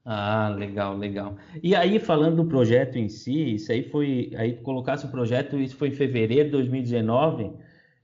Ah, 0.06 0.50
legal, 0.50 0.98
legal. 0.98 1.38
E 1.62 1.76
aí, 1.76 2.00
falando 2.00 2.38
do 2.38 2.46
projeto 2.46 2.98
em 2.98 3.10
si, 3.10 3.56
isso 3.56 3.72
aí 3.72 3.84
foi. 3.84 4.32
Aí 4.36 4.56
colocasse 4.58 5.06
o 5.06 5.12
projeto, 5.12 5.58
isso 5.60 5.76
foi 5.76 5.90
em 5.90 5.94
fevereiro 5.94 6.46
de 6.46 6.52
2019 6.52 7.52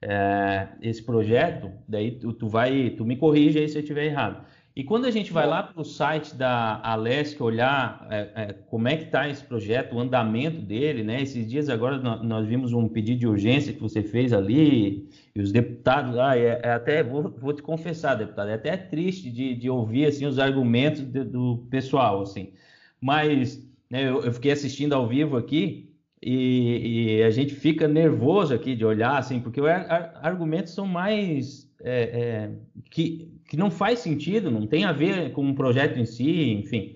é, 0.01 0.67
esse 0.81 1.03
projeto, 1.03 1.71
daí 1.88 2.12
tu, 2.12 2.34
tu, 2.34 2.47
vai, 2.47 2.91
tu 2.91 3.05
me 3.05 3.15
corrige 3.15 3.60
aí 3.60 3.67
se 3.67 3.77
eu 3.77 3.81
estiver 3.81 4.05
errado. 4.05 4.45
E 4.75 4.84
quando 4.84 5.05
a 5.05 5.12
gente 5.12 5.31
vai 5.31 5.47
lá 5.47 5.63
para 5.63 5.81
o 5.81 5.86
site 5.86 6.36
da 6.36 6.81
Alesc 6.84 7.41
olhar 7.41 8.05
é, 8.12 8.29
é, 8.36 8.53
como 8.69 8.89
é 8.89 8.97
que 8.97 9.05
está 9.05 9.29
esse 9.29 9.41
projeto, 9.41 9.95
o 9.95 9.99
andamento 10.01 10.60
dele, 10.60 11.01
né? 11.01 11.21
Esses 11.21 11.49
dias 11.49 11.69
agora 11.69 11.97
nós, 11.97 12.45
vimos 12.45 12.73
um 12.73 12.86
pedido 12.89 13.19
de 13.19 13.27
urgência 13.27 13.71
que 13.71 13.79
você 13.79 14.03
fez 14.03 14.34
ali 14.34 15.10
e 15.34 15.41
os 15.41 15.53
deputados, 15.53 16.17
ah, 16.17 16.38
é, 16.38 16.60
é 16.62 16.71
até 16.73 17.01
vou, 17.01 17.29
vou, 17.39 17.53
te 17.53 17.62
confessar, 17.62 18.15
deputado, 18.15 18.49
é 18.49 18.55
até 18.55 18.75
triste 18.75 19.29
de, 19.29 19.55
de 19.55 19.69
ouvir 19.69 20.08
assim 20.08 20.25
os 20.25 20.39
argumentos 20.39 21.03
de, 21.03 21.23
do 21.23 21.65
pessoal, 21.69 22.21
assim. 22.21 22.51
Mas 22.99 23.65
né, 23.89 24.03
eu, 24.10 24.25
eu 24.25 24.34
fiquei 24.34 24.51
assistindo 24.51 24.91
ao 24.91 25.08
vivo 25.08 25.38
aqui 25.38 25.94
e, 26.27 27.17
e, 27.19 27.23
a 27.23 27.29
gente 27.29 27.53
fica 27.53 27.88
nervoso 27.88 28.51
aqui 28.51 28.75
de 28.75 28.83
olhar, 28.83 29.15
assim, 29.15 29.39
porque 29.39 29.61
os 29.61 29.67
argumentos 29.67 30.73
são 30.73 30.88
mais 30.88 31.71
é, 31.83 32.01
é, 32.03 32.51
que, 32.89 33.31
que 33.47 33.55
não 33.55 33.69
faz 33.69 33.99
sentido, 33.99 34.49
não 34.49 34.65
tem 34.65 34.85
a 34.85 34.91
ver 34.91 35.31
com 35.33 35.47
o 35.47 35.53
projeto 35.53 35.99
em 35.99 36.05
si, 36.05 36.51
enfim. 36.53 36.94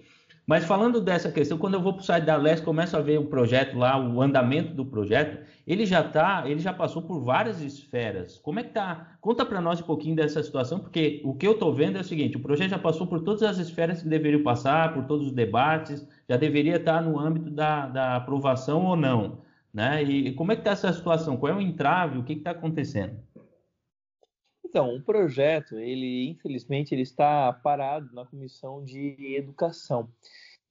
Mas 0.50 0.66
falando 0.66 1.00
dessa 1.00 1.32
questão, 1.32 1.60
quando 1.60 1.76
eu 1.76 1.80
vou 1.80 1.94
para 1.94 2.02
o 2.02 2.04
site 2.04 2.26
da 2.26 2.36
Leste, 2.36 2.66
começo 2.66 2.98
a 2.98 3.02
ver 3.02 3.20
o 3.20 3.26
projeto 3.28 3.78
lá, 3.78 4.04
o 4.04 4.20
andamento 4.20 4.74
do 4.74 4.84
projeto, 4.84 5.38
ele 5.68 5.86
já 5.86 6.02
tá, 6.02 6.42
ele 6.48 6.60
já 6.60 6.74
passou 6.74 7.04
por 7.04 7.20
várias 7.20 7.62
esferas. 7.62 8.40
Como 8.40 8.60
é 8.60 8.64
que 8.64 8.72
tá? 8.72 9.16
Conta 9.22 9.46
para 9.46 9.62
nós 9.62 9.80
um 9.80 9.84
pouquinho 9.84 10.16
dessa 10.16 10.42
situação, 10.42 10.80
porque 10.80 11.22
o 11.24 11.36
que 11.36 11.46
eu 11.46 11.52
estou 11.52 11.72
vendo 11.72 12.00
é 12.00 12.02
o 12.02 12.04
seguinte: 12.04 12.36
o 12.36 12.40
projeto 12.40 12.72
já 12.72 12.80
passou 12.80 13.06
por 13.06 13.22
todas 13.22 13.44
as 13.44 13.60
esferas 13.60 14.02
que 14.02 14.10
deveriam 14.10 14.42
passar, 14.42 14.92
por 14.92 15.06
todos 15.06 15.28
os 15.28 15.34
debates, 15.34 16.04
já 16.28 16.36
deveria 16.36 16.78
estar 16.78 16.96
tá 16.96 17.02
no 17.04 17.20
âmbito 17.20 17.52
da, 17.52 17.86
da 17.86 18.16
aprovação 18.16 18.88
ou 18.88 18.96
não. 18.96 19.38
Né? 19.72 20.02
E 20.02 20.34
como 20.34 20.52
é 20.52 20.56
que 20.56 20.62
está 20.62 20.72
essa 20.72 20.92
situação? 20.92 21.38
Qual 21.38 21.54
é 21.54 21.56
o 21.56 21.62
entrave? 21.62 22.18
O 22.18 22.24
que 22.24 22.34
está 22.34 22.50
acontecendo? 22.50 23.20
Então, 24.70 24.96
o 24.96 25.02
projeto, 25.02 25.80
ele 25.80 26.30
infelizmente 26.30 26.94
ele 26.94 27.02
está 27.02 27.52
parado 27.52 28.14
na 28.14 28.24
comissão 28.24 28.84
de 28.84 29.36
educação. 29.36 30.08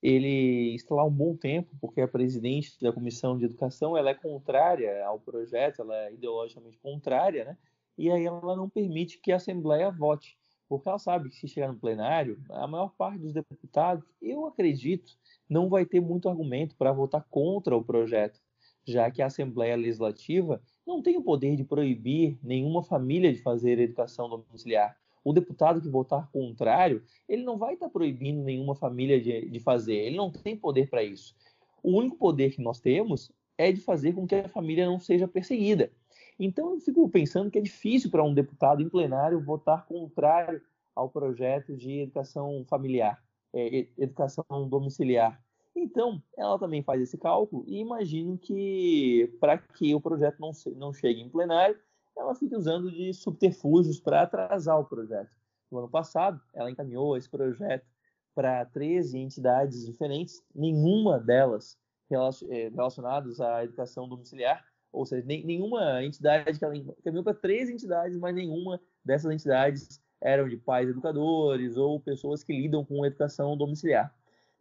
Ele 0.01 0.77
está 0.77 0.95
lá 0.95 1.05
um 1.05 1.11
bom 1.11 1.37
tempo, 1.37 1.77
porque 1.81 2.01
a 2.01 2.07
presidente 2.07 2.81
da 2.81 2.93
comissão 2.93 3.37
de 3.37 3.47
educação 3.47 3.97
ela 3.97 4.11
é 4.11 4.15
contrária 4.15 5.05
ao 5.05 5.19
projeto, 5.19 5.83
ela 5.83 5.97
é 5.97 6.15
ideologicamente 6.15 6.79
contrária, 6.79 7.45
né? 7.45 7.59
E 7.99 8.09
aí 8.09 8.25
ela 8.25 8.55
não 8.55 8.69
permite 8.69 9.19
que 9.21 9.33
a 9.33 9.37
Assembleia 9.37 9.91
vote, 9.91 10.39
porque 10.69 10.89
ela 10.89 11.01
sabe 11.01 11.29
que 11.29 11.35
se 11.35 11.49
chegar 11.49 11.67
no 11.67 11.81
plenário, 11.81 12.41
a 12.51 12.69
maior 12.69 12.95
parte 12.97 13.19
dos 13.19 13.33
deputados, 13.33 14.05
eu 14.23 14.47
acredito, 14.47 15.13
não 15.51 15.69
vai 15.69 15.85
ter 15.85 16.01
muito 16.01 16.29
argumento 16.29 16.77
para 16.77 16.93
votar 16.93 17.27
contra 17.29 17.77
o 17.77 17.85
projeto, 17.85 18.41
já 18.87 19.11
que 19.11 19.21
a 19.21 19.27
Assembleia 19.27 19.75
Legislativa 19.75 20.63
não 20.89 21.03
tem 21.03 21.19
o 21.19 21.23
poder 21.23 21.55
de 21.55 21.63
proibir 21.63 22.39
nenhuma 22.43 22.83
família 22.83 23.33
de 23.33 23.43
fazer 23.43 23.79
educação 23.79 24.29
domiciliar. 24.29 24.97
O 25.23 25.35
deputado 25.35 25.83
que 25.83 25.89
votar 25.89 26.31
contrário, 26.33 27.03
ele 27.29 27.45
não 27.45 27.59
vai 27.59 27.75
estar 27.75 27.91
proibindo 27.91 28.43
nenhuma 28.43 28.75
família 28.75 29.21
de, 29.21 29.51
de 29.51 29.61
fazer, 29.61 29.97
ele 29.97 30.17
não 30.17 30.33
tem 30.33 30.57
poder 30.57 30.89
para 30.89 31.03
isso. 31.03 31.37
O 31.83 31.91
único 31.97 32.17
poder 32.17 32.53
que 32.53 32.63
nós 32.63 32.81
temos 32.81 33.31
é 33.59 33.71
de 33.71 33.81
fazer 33.83 34.15
com 34.15 34.27
que 34.27 34.35
a 34.35 34.49
família 34.49 34.87
não 34.87 34.99
seja 34.99 35.29
perseguida. 35.29 35.93
Então 36.39 36.73
eu 36.73 36.81
fico 36.81 37.07
pensando 37.11 37.51
que 37.51 37.59
é 37.59 37.63
difícil 37.63 38.11
para 38.11 38.25
um 38.25 38.33
deputado 38.33 38.81
em 38.81 38.89
plenário 38.89 39.45
votar 39.45 39.85
contrário 39.87 40.63
ao 40.95 41.11
projeto 41.11 41.77
de 41.77 42.01
educação 42.01 42.65
familiar, 42.67 43.23
é, 43.53 43.89
educação 43.99 44.45
domiciliar. 44.69 45.39
Então, 45.81 46.21
ela 46.37 46.59
também 46.59 46.83
faz 46.83 47.01
esse 47.01 47.17
cálculo 47.17 47.65
e 47.67 47.79
imagino 47.79 48.37
que, 48.37 49.33
para 49.41 49.57
que 49.59 49.95
o 49.95 50.01
projeto 50.01 50.39
não, 50.41 50.51
não 50.75 50.93
chegue 50.93 51.21
em 51.21 51.29
plenário, 51.29 51.79
ela 52.17 52.35
fique 52.35 52.57
usando 52.57 52.91
de 52.91 53.15
subterfúgios 53.15 54.01
para 54.01 54.23
atrasar 54.23 54.79
o 54.81 54.85
projeto. 54.85 55.31
No 55.71 55.79
ano 55.79 55.89
passado, 55.89 56.41
ela 56.53 56.71
encaminhou 56.71 57.17
esse 57.17 57.31
projeto 57.31 57.87
para 58.35 58.65
13 58.67 59.19
entidades 59.19 59.87
diferentes, 59.87 60.43
nenhuma 60.53 61.21
delas 61.21 61.79
eh, 62.11 62.71
relacionadas 62.71 63.41
à 63.41 63.63
educação 63.63 64.09
domiciliar, 64.09 64.65
ou 64.93 65.07
seja, 65.07 65.25
nenhuma 65.25 66.03
entidade 66.03 66.59
que 66.59 66.65
ela 66.65 66.77
encaminhou 66.77 67.23
para 67.23 67.35
13 67.35 67.73
entidades, 67.73 68.19
mas 68.19 68.35
nenhuma 68.35 68.81
dessas 69.05 69.31
entidades 69.31 70.01
eram 70.21 70.49
de 70.49 70.57
pais 70.57 70.89
educadores 70.89 71.77
ou 71.77 72.01
pessoas 72.01 72.43
que 72.43 72.53
lidam 72.53 72.85
com 72.85 73.07
educação 73.07 73.57
domiciliar. 73.57 74.13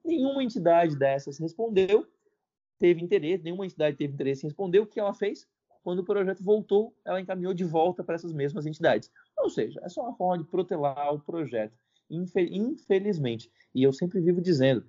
Nenhuma 0.08 0.42
entidade 0.42 0.98
dessas 0.98 1.38
respondeu, 1.38 2.08
teve 2.80 3.04
interesse, 3.04 3.44
nenhuma 3.44 3.66
entidade 3.66 3.98
teve 3.98 4.14
interesse 4.14 4.46
em 4.46 4.48
responder. 4.48 4.80
O 4.80 4.88
que 4.88 5.02
ela 5.02 5.14
fez? 5.14 5.46
Quando 5.84 6.00
o 6.00 6.06
projeto 6.06 6.42
voltou, 6.42 6.96
ela 7.04 7.20
encaminhou 7.20 7.54
de 7.54 7.66
volta 7.66 8.06
para 8.06 8.16
essas 8.16 8.32
mesmas 8.32 8.66
entidades. 8.66 9.12
Ou 9.38 9.50
seja, 9.50 9.82
é 9.84 9.90
só 9.90 10.04
uma 10.04 10.16
forma 10.16 10.42
de 10.42 10.50
protelar 10.50 11.14
o 11.14 11.20
projeto, 11.20 11.78
infelizmente. 12.10 13.52
E 13.76 13.84
eu 13.84 13.92
sempre 13.92 14.22
vivo 14.22 14.42
dizendo, 14.42 14.86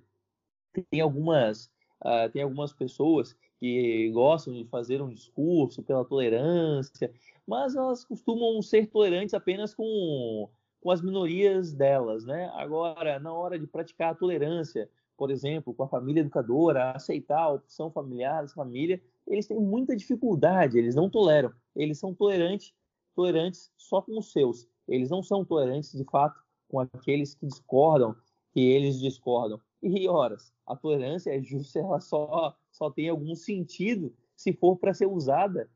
tem 0.89 1.01
algumas, 1.01 1.65
uh, 2.01 2.29
tem 2.31 2.41
algumas 2.41 2.71
pessoas 2.71 3.35
que 3.59 4.09
gostam 4.11 4.53
de 4.53 4.63
fazer 4.69 5.01
um 5.01 5.09
discurso 5.09 5.83
pela 5.83 6.05
tolerância, 6.05 7.11
mas 7.45 7.75
elas 7.75 8.05
costumam 8.05 8.61
ser 8.61 8.87
tolerantes 8.87 9.33
apenas 9.33 9.75
com, 9.75 10.49
com 10.79 10.91
as 10.91 11.01
minorias 11.01 11.73
delas, 11.73 12.25
né? 12.25 12.49
Agora, 12.53 13.19
na 13.19 13.33
hora 13.33 13.59
de 13.59 13.67
praticar 13.67 14.11
a 14.11 14.15
tolerância 14.15 14.89
por 15.19 15.29
exemplo, 15.29 15.73
com 15.73 15.83
a 15.83 15.87
família 15.89 16.21
educadora, 16.21 16.91
aceitar 16.91 17.41
a 17.41 17.51
opção 17.51 17.91
familiar, 17.91 18.41
essa 18.41 18.55
família, 18.55 19.03
eles 19.27 19.45
têm 19.45 19.59
muita 19.59 19.93
dificuldade, 19.93 20.77
eles 20.77 20.95
não 20.95 21.09
toleram. 21.09 21.51
Eles 21.75 21.99
são 21.99 22.15
tolerantes, 22.15 22.73
tolerantes 23.13 23.69
só 23.75 24.01
com 24.01 24.17
os 24.17 24.31
seus. 24.31 24.65
Eles 24.87 25.09
não 25.09 25.21
são 25.21 25.43
tolerantes, 25.43 25.91
de 25.91 26.05
fato, 26.05 26.41
com 26.69 26.79
aqueles 26.79 27.35
que 27.35 27.45
discordam, 27.45 28.15
que 28.53 28.61
eles 28.61 28.97
discordam. 28.97 29.59
E, 29.83 30.07
horas, 30.07 30.53
a 30.65 30.73
tolerância 30.73 31.37
é 31.37 31.43
justa, 31.43 31.79
ela 31.79 31.99
só, 31.99 32.55
só 32.71 32.89
tem 32.89 33.09
algum 33.09 33.35
sentido 33.35 34.15
se 34.37 34.53
for 34.53 34.77
para 34.77 34.93
ser 34.93 35.07
usada 35.07 35.69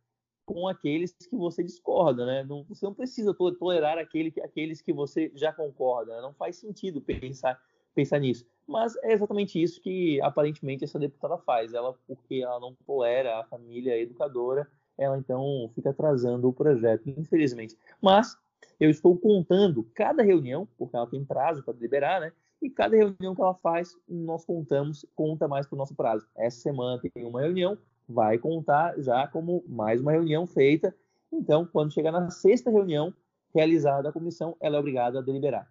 com 0.45 0.69
aqueles 0.69 1.11
que 1.11 1.35
você 1.35 1.61
discorda, 1.61 2.25
né? 2.25 2.45
Não, 2.45 2.63
você 2.63 2.85
não 2.85 2.93
precisa 2.93 3.33
tolerar 3.33 3.97
aquele, 3.97 4.33
aqueles 4.41 4.81
que 4.81 4.93
você 4.93 5.29
já 5.35 5.51
concorda. 5.51 6.15
Né? 6.15 6.21
Não 6.21 6.33
faz 6.33 6.55
sentido 6.57 7.01
pensar, 7.01 7.59
pensar 7.93 8.19
nisso. 8.19 8.45
Mas 8.67 8.95
é 8.97 9.13
exatamente 9.13 9.61
isso 9.61 9.81
que 9.81 10.21
aparentemente 10.21 10.83
essa 10.83 10.99
deputada 10.99 11.37
faz. 11.37 11.73
Ela, 11.73 11.93
porque 12.07 12.35
ela 12.35 12.59
não 12.59 12.73
tolera 12.85 13.39
a 13.39 13.43
família 13.43 13.99
educadora, 13.99 14.67
ela 14.97 15.17
então 15.17 15.69
fica 15.73 15.89
atrasando 15.89 16.47
o 16.47 16.53
projeto, 16.53 17.09
infelizmente. 17.09 17.77
Mas 18.01 18.37
eu 18.79 18.89
estou 18.89 19.17
contando 19.17 19.83
cada 19.93 20.23
reunião, 20.23 20.67
porque 20.77 20.95
ela 20.95 21.07
tem 21.07 21.23
prazo 21.23 21.63
para 21.63 21.73
deliberar, 21.73 22.21
né? 22.21 22.31
E 22.61 22.69
cada 22.69 22.95
reunião 22.95 23.35
que 23.35 23.41
ela 23.41 23.53
faz, 23.55 23.93
nós 24.07 24.45
contamos, 24.45 25.05
conta 25.15 25.47
mais 25.47 25.67
para 25.67 25.75
o 25.75 25.77
nosso 25.77 25.93
prazo. 25.95 26.25
Essa 26.35 26.61
semana 26.61 27.01
tem 27.01 27.25
uma 27.25 27.41
reunião, 27.41 27.77
vai 28.07 28.37
contar 28.37 28.97
já 29.01 29.27
como 29.27 29.63
mais 29.67 29.99
uma 29.99 30.13
reunião 30.13 30.47
feita. 30.47 30.95
Então, 31.31 31.65
quando 31.65 31.93
chegar 31.93 32.11
na 32.11 32.29
sexta 32.29 32.69
reunião 32.69 33.13
realizada 33.53 34.09
a 34.09 34.13
comissão, 34.13 34.55
ela 34.61 34.77
é 34.77 34.79
obrigada 34.79 35.19
a 35.19 35.21
deliberar. 35.21 35.69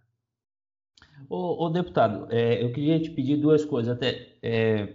Ô, 1.28 1.64
ô 1.64 1.70
deputado, 1.70 2.26
é, 2.30 2.62
eu 2.62 2.72
queria 2.72 3.00
te 3.00 3.10
pedir 3.10 3.36
duas 3.36 3.64
coisas, 3.64 3.94
até 3.94 4.28
é, 4.42 4.88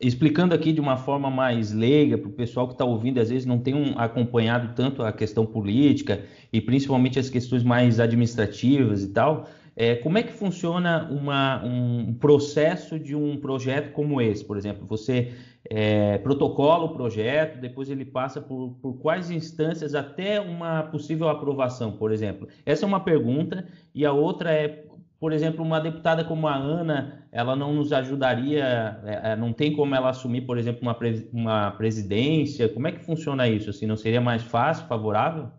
explicando 0.00 0.54
aqui 0.54 0.72
de 0.72 0.80
uma 0.80 0.96
forma 0.96 1.30
mais 1.30 1.72
leiga 1.72 2.16
para 2.16 2.28
o 2.28 2.32
pessoal 2.32 2.66
que 2.66 2.72
está 2.72 2.84
ouvindo, 2.84 3.20
às 3.20 3.28
vezes 3.28 3.44
não 3.44 3.58
tem 3.58 3.74
um, 3.74 3.98
acompanhado 3.98 4.74
tanto 4.74 5.02
a 5.02 5.12
questão 5.12 5.44
política 5.44 6.24
e 6.52 6.60
principalmente 6.60 7.18
as 7.18 7.28
questões 7.28 7.62
mais 7.62 8.00
administrativas 8.00 9.02
e 9.02 9.08
tal. 9.08 9.46
É, 9.76 9.94
como 9.94 10.18
é 10.18 10.22
que 10.22 10.32
funciona 10.32 11.08
uma, 11.10 11.64
um 11.64 12.12
processo 12.14 12.98
de 12.98 13.14
um 13.14 13.36
projeto 13.38 13.92
como 13.92 14.20
esse? 14.20 14.44
Por 14.44 14.56
exemplo, 14.56 14.86
você 14.86 15.32
é, 15.64 16.18
protocola 16.18 16.84
o 16.84 16.94
projeto, 16.94 17.60
depois 17.60 17.88
ele 17.88 18.04
passa 18.04 18.40
por, 18.40 18.76
por 18.82 18.94
quais 18.94 19.30
instâncias 19.30 19.94
até 19.94 20.40
uma 20.40 20.82
possível 20.84 21.28
aprovação, 21.28 21.92
por 21.92 22.10
exemplo? 22.10 22.48
Essa 22.66 22.84
é 22.84 22.88
uma 22.88 23.00
pergunta, 23.00 23.66
e 23.94 24.04
a 24.04 24.12
outra 24.12 24.52
é 24.52 24.84
por 25.20 25.34
exemplo, 25.34 25.62
uma 25.62 25.78
deputada 25.78 26.24
como 26.24 26.48
a 26.48 26.56
Ana, 26.56 27.28
ela 27.30 27.54
não 27.54 27.74
nos 27.74 27.92
ajudaria, 27.92 28.98
é, 29.04 29.32
é, 29.32 29.36
não 29.36 29.52
tem 29.52 29.76
como 29.76 29.94
ela 29.94 30.08
assumir, 30.08 30.46
por 30.46 30.56
exemplo, 30.56 30.80
uma, 30.80 30.96
uma 31.30 31.70
presidência? 31.72 32.70
Como 32.70 32.88
é 32.88 32.92
que 32.92 33.04
funciona 33.04 33.46
isso? 33.46 33.68
Assim, 33.68 33.86
não 33.86 33.98
seria 33.98 34.20
mais 34.20 34.42
fácil, 34.42 34.86
favorável? 34.86 35.50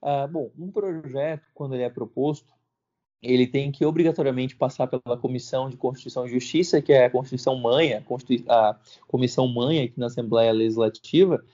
Ah, 0.00 0.26
bom, 0.26 0.50
um 0.58 0.70
projeto, 0.70 1.46
quando 1.52 1.74
ele 1.74 1.82
é 1.82 1.90
proposto, 1.90 2.54
ele 3.20 3.46
tem 3.46 3.70
que 3.70 3.84
obrigatoriamente 3.84 4.56
passar 4.56 4.86
pela 4.86 5.18
Comissão 5.18 5.68
de 5.68 5.76
Constituição 5.76 6.24
e 6.24 6.30
Justiça, 6.30 6.80
que 6.80 6.92
é 6.92 7.04
a 7.04 7.10
Constituição 7.10 7.54
Mãe, 7.56 7.92
a, 8.48 8.76
Comissão 9.06 9.46
Mãe 9.46 9.82
aqui 9.82 10.00
na 10.00 10.06
Assembleia 10.06 10.52
Legislativa, 10.52 11.44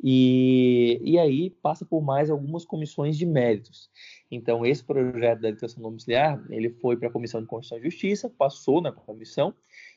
e, 0.00 1.00
e 1.02 1.18
aí 1.18 1.50
passa 1.50 1.84
por 1.84 2.00
mais 2.00 2.30
algumas 2.30 2.64
comissões 2.64 3.16
de 3.16 3.26
méritos. 3.26 3.90
Então, 4.30 4.64
esse 4.64 4.82
projeto 4.82 5.40
da 5.40 5.48
educação 5.48 5.82
domiciliar, 5.82 6.42
ele 6.50 6.70
foi 6.70 6.96
para 6.96 7.08
a 7.08 7.12
Comissão 7.12 7.40
de 7.40 7.46
Constituição 7.46 7.78
e 7.78 7.90
Justiça, 7.90 8.30
passou 8.30 8.80
na 8.80 8.90
comissão, 8.90 9.54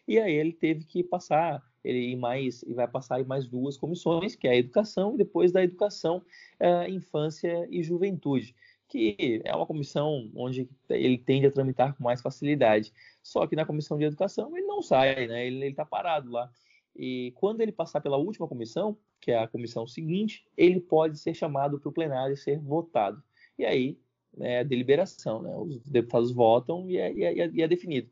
e 0.07 0.19
aí 0.19 0.33
ele 0.33 0.53
teve 0.53 0.85
que 0.85 1.03
passar, 1.03 1.61
ele 1.83 2.15
mais, 2.15 2.63
vai 2.69 2.87
passar 2.87 3.19
em 3.19 3.25
mais 3.25 3.47
duas 3.47 3.77
comissões, 3.77 4.35
que 4.35 4.47
é 4.47 4.51
a 4.51 4.55
educação 4.55 5.15
e 5.15 5.17
depois 5.17 5.51
da 5.51 5.63
educação, 5.63 6.23
é, 6.59 6.89
infância 6.89 7.67
e 7.69 7.83
juventude, 7.83 8.55
que 8.87 9.41
é 9.43 9.53
uma 9.53 9.65
comissão 9.65 10.31
onde 10.33 10.69
ele 10.89 11.17
tende 11.17 11.47
a 11.47 11.51
tramitar 11.51 11.95
com 11.95 12.03
mais 12.03 12.21
facilidade. 12.21 12.93
Só 13.21 13.45
que 13.45 13.55
na 13.55 13.65
comissão 13.65 13.97
de 13.97 14.05
educação 14.05 14.55
ele 14.55 14.65
não 14.65 14.81
sai, 14.81 15.27
né? 15.27 15.45
Ele 15.45 15.65
está 15.67 15.85
parado 15.85 16.31
lá. 16.31 16.49
E 16.95 17.33
quando 17.35 17.61
ele 17.61 17.71
passar 17.71 17.99
pela 17.99 18.17
última 18.17 18.47
comissão, 18.47 18.97
que 19.19 19.31
é 19.31 19.37
a 19.37 19.47
comissão 19.47 19.85
seguinte, 19.85 20.45
ele 20.55 20.79
pode 20.79 21.19
ser 21.19 21.33
chamado 21.33 21.79
para 21.79 21.89
o 21.89 21.93
plenário 21.93 22.33
e 22.33 22.37
ser 22.37 22.59
votado. 22.59 23.21
E 23.59 23.65
aí 23.65 23.99
é 24.39 24.63
deliberação, 24.63 25.41
né? 25.41 25.55
os 25.55 25.79
deputados 25.87 26.31
votam 26.31 26.89
e 26.89 26.97
é, 26.97 27.13
e 27.13 27.23
é, 27.23 27.49
e 27.53 27.61
é 27.61 27.67
definido. 27.67 28.09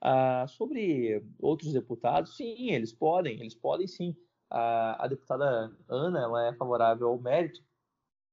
Ah, 0.00 0.46
sobre 0.48 1.22
outros 1.40 1.72
deputados, 1.72 2.36
sim, 2.36 2.70
eles 2.70 2.92
podem, 2.92 3.40
eles 3.40 3.54
podem 3.54 3.86
sim. 3.86 4.14
A, 4.50 5.04
a 5.04 5.08
deputada 5.08 5.70
Ana, 5.88 6.20
ela 6.20 6.46
é 6.46 6.52
favorável 6.54 7.08
ao 7.08 7.18
mérito 7.18 7.60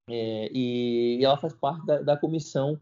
é, 0.08 0.50
e, 0.54 1.18
e, 1.20 1.26
ela 1.26 1.38
faz 1.38 1.54
parte 1.54 1.86
da, 1.86 2.02
da, 2.02 2.18
comissão 2.18 2.80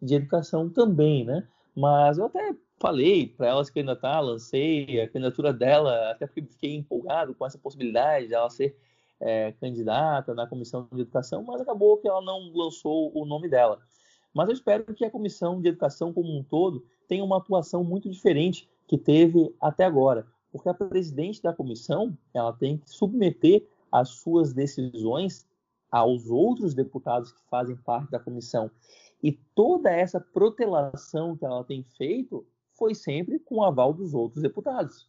de 0.00 0.14
educação 0.14 0.68
também, 0.70 1.24
né? 1.24 1.46
Mas 1.76 2.18
eu 2.18 2.26
até 2.26 2.54
falei 2.80 3.28
para 3.28 3.48
ela 3.48 3.64
se 3.64 3.72
candidatar, 3.72 4.20
lancei 4.20 5.00
a 5.00 5.08
candidatura 5.08 5.52
dela, 5.52 6.10
até 6.10 6.26
porque 6.26 6.42
fiquei 6.42 6.74
empolgado 6.74 7.34
com 7.34 7.46
essa 7.46 7.58
possibilidade 7.58 8.26
de 8.26 8.34
ela 8.34 8.50
ser 8.50 8.76
é, 9.20 9.52
candidata 9.52 10.34
na 10.34 10.46
comissão 10.46 10.88
de 10.92 11.02
educação, 11.02 11.44
mas 11.44 11.60
acabou 11.60 11.98
que 11.98 12.08
ela 12.08 12.20
não 12.22 12.50
lançou 12.54 13.12
o 13.14 13.24
nome 13.24 13.48
dela. 13.48 13.80
Mas 14.34 14.48
eu 14.48 14.54
espero 14.54 14.94
que 14.94 15.04
a 15.04 15.10
comissão 15.10 15.60
de 15.60 15.68
educação 15.68 16.12
como 16.12 16.36
um 16.36 16.42
todo 16.42 16.84
tenha 17.06 17.24
uma 17.24 17.36
atuação 17.36 17.84
muito 17.84 18.10
diferente 18.10 18.68
que 18.86 18.96
teve 18.96 19.54
até 19.60 19.84
agora, 19.84 20.26
porque 20.50 20.68
a 20.68 20.74
presidente 20.74 21.42
da 21.42 21.52
comissão 21.52 22.16
ela 22.32 22.52
tem 22.52 22.78
que 22.78 22.90
submeter 22.90 23.66
as 23.90 24.08
suas 24.10 24.52
decisões 24.52 25.46
aos 25.90 26.30
outros 26.30 26.74
deputados 26.74 27.32
que 27.32 27.42
fazem 27.50 27.76
parte 27.76 28.10
da 28.10 28.18
comissão. 28.18 28.70
E 29.22 29.32
toda 29.54 29.90
essa 29.90 30.18
protelação 30.18 31.36
que 31.36 31.44
ela 31.44 31.62
tem 31.62 31.82
feito 31.82 32.46
foi 32.74 32.94
sempre 32.94 33.38
com 33.38 33.56
o 33.56 33.64
aval 33.64 33.92
dos 33.92 34.14
outros 34.14 34.42
deputados. 34.42 35.06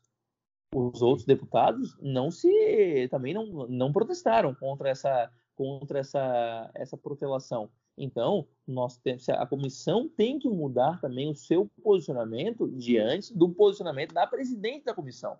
Os 0.75 1.01
outros 1.01 1.25
deputados 1.25 1.97
não 2.01 2.29
se 2.29 3.07
também 3.09 3.33
não, 3.33 3.67
não 3.67 3.93
protestaram 3.93 4.53
contra 4.53 4.89
essa 4.89 5.31
contra 5.55 5.99
essa 5.99 6.69
essa 6.73 6.97
protelação. 6.97 7.69
Então, 7.97 8.47
nós 8.67 8.97
temos, 8.97 9.27
a 9.29 9.45
comissão 9.45 10.09
tem 10.09 10.39
que 10.39 10.49
mudar 10.49 10.99
também 10.99 11.29
o 11.29 11.35
seu 11.35 11.69
posicionamento 11.83 12.67
diante 12.71 13.35
do 13.37 13.49
posicionamento 13.49 14.13
da 14.13 14.25
presidente 14.25 14.85
da 14.85 14.93
comissão. 14.93 15.37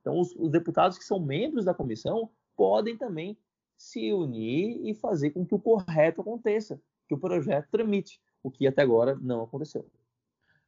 Então, 0.00 0.18
os, 0.18 0.34
os 0.36 0.50
deputados 0.50 0.98
que 0.98 1.04
são 1.04 1.18
membros 1.18 1.64
da 1.64 1.72
comissão 1.72 2.30
podem 2.56 2.96
também 2.96 3.36
se 3.76 4.12
unir 4.12 4.80
e 4.84 4.94
fazer 4.94 5.30
com 5.30 5.44
que 5.46 5.54
o 5.54 5.58
correto 5.58 6.20
aconteça, 6.20 6.80
que 7.08 7.14
o 7.14 7.18
projeto 7.18 7.68
tramite, 7.70 8.20
o 8.42 8.50
que 8.50 8.66
até 8.66 8.82
agora 8.82 9.16
não 9.20 9.42
aconteceu. 9.42 9.86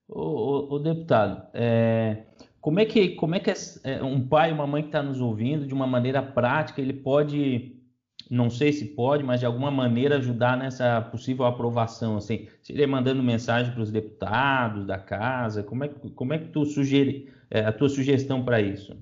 O, 0.08 0.78
deputado, 0.78 1.48
é, 1.52 2.26
como 2.60 2.78
é 2.78 2.84
que, 2.84 3.16
como 3.16 3.34
é 3.34 3.40
que 3.40 3.50
é, 3.82 4.02
um 4.02 4.26
pai, 4.26 4.52
uma 4.52 4.66
mãe 4.66 4.82
que 4.82 4.88
está 4.88 5.02
nos 5.02 5.20
ouvindo, 5.20 5.66
de 5.66 5.74
uma 5.74 5.86
maneira 5.86 6.22
prática, 6.22 6.80
ele 6.80 6.92
pode, 6.92 7.75
não 8.30 8.50
sei 8.50 8.72
se 8.72 8.86
pode, 8.86 9.22
mas 9.22 9.40
de 9.40 9.46
alguma 9.46 9.70
maneira 9.70 10.16
ajudar 10.16 10.56
nessa 10.56 11.00
possível 11.00 11.44
aprovação, 11.44 12.16
assim, 12.16 12.48
seria 12.62 12.86
mandando 12.86 13.22
mensagem 13.22 13.72
para 13.72 13.82
os 13.82 13.90
deputados 13.90 14.84
da 14.86 14.98
casa, 14.98 15.62
como 15.62 15.84
é, 15.84 15.88
como 15.88 16.32
é 16.32 16.38
que 16.38 16.48
tu 16.48 16.64
sugere 16.64 17.32
é, 17.50 17.60
a 17.60 17.72
tua 17.72 17.88
sugestão 17.88 18.44
para 18.44 18.60
isso? 18.60 18.96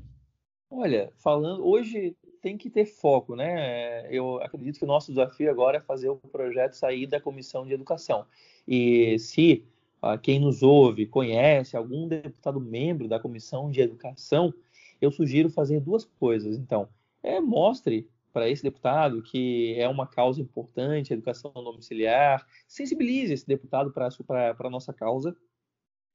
Olha, 0.71 1.11
falando 1.17 1.67
hoje 1.67 2.17
tem 2.43 2.59
que 2.59 2.69
ter 2.69 2.85
foco, 2.85 3.35
né? 3.35 4.07
Eu 4.15 4.43
acredito 4.43 4.79
que 4.79 4.85
o 4.85 4.89
nosso 4.89 5.11
desafio 5.11 5.51
agora 5.51 5.79
é 5.79 5.81
fazer 5.81 6.11
o 6.11 6.17
projeto 6.17 6.75
sair 6.75 7.07
da 7.07 7.19
comissão 7.19 7.65
de 7.67 7.73
educação. 7.73 8.27
E 8.69 9.19
se 9.19 9.65
uh, 10.03 10.19
quem 10.19 10.39
nos 10.39 10.63
ouve 10.63 11.07
conhece 11.07 11.75
algum 11.75 12.07
deputado 12.07 12.61
membro 12.61 13.09
da 13.09 13.19
comissão 13.19 13.71
de 13.71 13.81
educação, 13.81 14.53
eu 15.01 15.11
sugiro 15.11 15.49
fazer 15.49 15.81
duas 15.81 16.05
coisas. 16.05 16.59
Então, 16.59 16.87
é, 17.23 17.41
mostre 17.41 18.11
para 18.35 18.51
esse 18.51 18.62
deputado 18.62 19.23
que 19.23 19.75
é 19.79 19.88
uma 19.88 20.07
causa 20.07 20.42
importante, 20.42 21.14
educação 21.14 21.51
domiciliar, 21.55 22.47
sensibilize 22.68 23.33
esse 23.33 23.47
deputado 23.47 23.90
para 23.90 24.09
a 24.59 24.70
nossa 24.70 24.92
causa. 24.92 25.35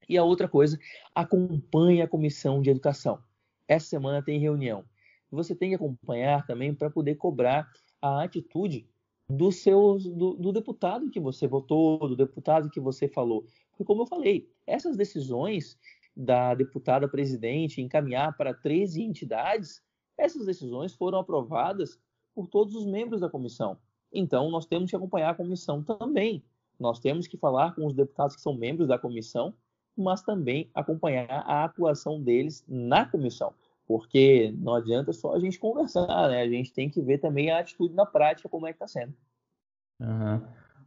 E 0.07 0.17
a 0.17 0.23
outra 0.23 0.47
coisa, 0.47 0.79
acompanhe 1.15 2.03
a 2.03 2.07
comissão 2.07 2.61
de 2.61 2.69
educação. 2.69 3.23
Essa 3.67 3.87
semana 3.87 4.21
tem 4.21 4.39
reunião 4.39 4.85
você 5.31 5.55
tem 5.55 5.69
que 5.69 5.75
acompanhar 5.75 6.45
também 6.45 6.73
para 6.73 6.89
poder 6.89 7.15
cobrar 7.15 7.69
a 8.01 8.23
atitude 8.23 8.87
do, 9.29 9.51
seu, 9.51 9.97
do, 9.99 10.33
do, 10.33 10.51
deputado 10.51 11.09
que 11.09 11.19
você 11.19 11.47
votou, 11.47 11.99
do 11.99 12.15
deputado 12.15 12.69
que 12.69 12.79
você 12.79 13.07
falou. 13.07 13.45
Porque, 13.69 13.83
como 13.83 14.01
eu 14.01 14.07
falei, 14.07 14.51
essas 14.65 14.97
decisões 14.97 15.77
da 16.15 16.55
deputada 16.55 17.07
presidente 17.07 17.81
encaminhar 17.81 18.35
para 18.35 18.53
13 18.53 19.03
entidades, 19.03 19.83
essas 20.17 20.45
decisões 20.45 20.93
foram 20.95 21.19
aprovadas 21.19 21.99
por 22.39 22.47
todos 22.47 22.73
os 22.73 22.85
membros 22.85 23.19
da 23.19 23.27
comissão. 23.27 23.77
Então, 24.13 24.49
nós 24.49 24.65
temos 24.65 24.89
que 24.89 24.95
acompanhar 24.95 25.31
a 25.31 25.35
comissão 25.35 25.83
também. 25.83 26.41
Nós 26.79 26.97
temos 26.97 27.27
que 27.27 27.35
falar 27.35 27.75
com 27.75 27.85
os 27.85 27.93
deputados 27.93 28.33
que 28.33 28.41
são 28.41 28.53
membros 28.53 28.87
da 28.87 28.97
comissão, 28.97 29.53
mas 29.93 30.21
também 30.21 30.69
acompanhar 30.73 31.29
a 31.29 31.65
atuação 31.65 32.23
deles 32.23 32.63
na 32.65 33.05
comissão 33.05 33.53
porque 33.85 34.53
não 34.59 34.75
adianta 34.75 35.11
só 35.11 35.33
a 35.33 35.39
gente 35.39 35.57
conversar, 35.57 36.29
né? 36.29 36.43
A 36.43 36.47
gente 36.47 36.71
tem 36.71 36.91
que 36.91 37.01
ver 37.01 37.17
também 37.17 37.49
a 37.49 37.57
atitude 37.57 37.95
na 37.95 38.05
prática, 38.05 38.47
como 38.47 38.67
é 38.67 38.69
que 38.71 38.75
está 38.75 38.87
sendo. 38.87 39.15
Uhum. 39.99 40.41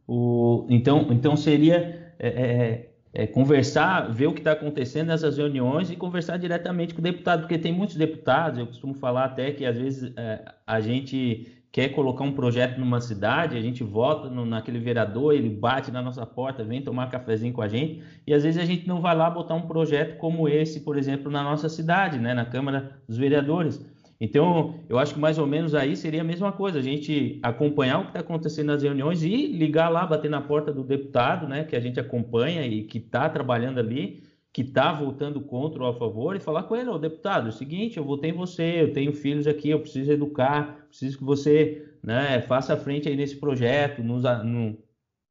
O, 0.07 0.67
então, 0.69 1.11
então 1.11 1.35
seria 1.35 2.15
é, 2.17 2.92
é, 3.13 3.27
conversar, 3.27 4.11
ver 4.11 4.27
o 4.27 4.33
que 4.33 4.39
está 4.39 4.53
acontecendo 4.53 5.07
nessas 5.07 5.37
reuniões 5.37 5.91
e 5.91 5.95
conversar 5.95 6.37
diretamente 6.37 6.95
com 6.95 6.99
o 6.99 7.03
deputado, 7.03 7.41
porque 7.41 7.59
tem 7.59 7.71
muitos 7.71 7.95
deputados, 7.95 8.57
eu 8.57 8.65
costumo 8.65 8.95
falar 8.95 9.25
até 9.25 9.51
que 9.51 9.65
às 9.65 9.77
vezes 9.77 10.11
é, 10.17 10.43
a 10.65 10.81
gente 10.81 11.47
quer 11.71 11.89
colocar 11.89 12.23
um 12.23 12.31
projeto 12.31 12.79
numa 12.79 13.01
cidade, 13.01 13.57
a 13.57 13.61
gente 13.61 13.83
vota 13.83 14.29
no, 14.29 14.45
naquele 14.45 14.79
vereador, 14.79 15.33
ele 15.33 15.49
bate 15.49 15.91
na 15.91 16.01
nossa 16.01 16.25
porta, 16.25 16.63
vem 16.63 16.81
tomar 16.81 17.09
cafezinho 17.09 17.53
com 17.53 17.61
a 17.61 17.67
gente, 17.67 18.03
e 18.25 18.33
às 18.33 18.43
vezes 18.43 18.61
a 18.61 18.65
gente 18.65 18.87
não 18.87 19.01
vai 19.01 19.15
lá 19.15 19.29
botar 19.29 19.55
um 19.55 19.67
projeto 19.67 20.17
como 20.17 20.47
esse, 20.47 20.81
por 20.81 20.97
exemplo, 20.97 21.31
na 21.31 21.43
nossa 21.43 21.69
cidade, 21.69 22.19
né, 22.19 22.33
na 22.33 22.45
Câmara 22.45 22.97
dos 23.07 23.17
Vereadores. 23.17 23.83
Então, 24.23 24.79
eu 24.87 24.97
acho 24.97 25.15
que 25.15 25.19
mais 25.19 25.37
ou 25.37 25.45
menos 25.45 25.75
aí 25.75 25.97
seria 25.97 26.21
a 26.21 26.23
mesma 26.23 26.49
coisa, 26.49 26.79
a 26.79 26.81
gente 26.81 27.41
acompanhar 27.43 27.99
o 27.99 28.03
que 28.03 28.11
está 28.11 28.21
acontecendo 28.21 28.67
nas 28.67 28.81
reuniões 28.81 29.21
e 29.21 29.47
ligar 29.47 29.89
lá, 29.89 30.05
bater 30.05 30.31
na 30.31 30.39
porta 30.39 30.71
do 30.71 30.81
deputado, 30.81 31.45
né, 31.45 31.65
que 31.65 31.75
a 31.75 31.79
gente 31.81 31.99
acompanha 31.99 32.65
e 32.65 32.83
que 32.85 32.99
está 32.99 33.29
trabalhando 33.29 33.79
ali, 33.79 34.23
que 34.53 34.61
está 34.61 34.93
votando 34.93 35.41
contra 35.41 35.83
ou 35.83 35.89
a 35.89 35.93
favor 35.93 36.37
e 36.37 36.39
falar 36.39 36.63
com 36.63 36.73
ele, 36.73 36.89
ô 36.89 36.97
deputado, 36.97 37.47
é 37.47 37.49
o 37.49 37.51
seguinte, 37.51 37.97
eu 37.97 38.05
votei 38.05 38.29
em 38.29 38.33
você, 38.33 38.83
eu 38.83 38.93
tenho 38.93 39.11
filhos 39.11 39.45
aqui, 39.45 39.71
eu 39.71 39.81
preciso 39.81 40.13
educar, 40.13 40.85
preciso 40.87 41.17
que 41.17 41.23
você 41.25 41.93
né, 42.01 42.39
faça 42.43 42.77
frente 42.77 43.09
aí 43.09 43.17
nesse 43.17 43.35
projeto, 43.35 44.01
nos, 44.01 44.23
no, 44.45 44.77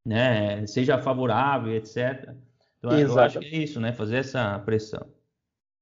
né, 0.04 0.66
seja 0.66 0.98
favorável, 0.98 1.74
etc. 1.74 2.34
Então, 2.76 2.98
eu 2.98 3.18
acho 3.18 3.38
que 3.38 3.46
é 3.46 3.56
isso, 3.56 3.80
né, 3.80 3.90
fazer 3.90 4.16
essa 4.16 4.58
pressão. 4.58 5.06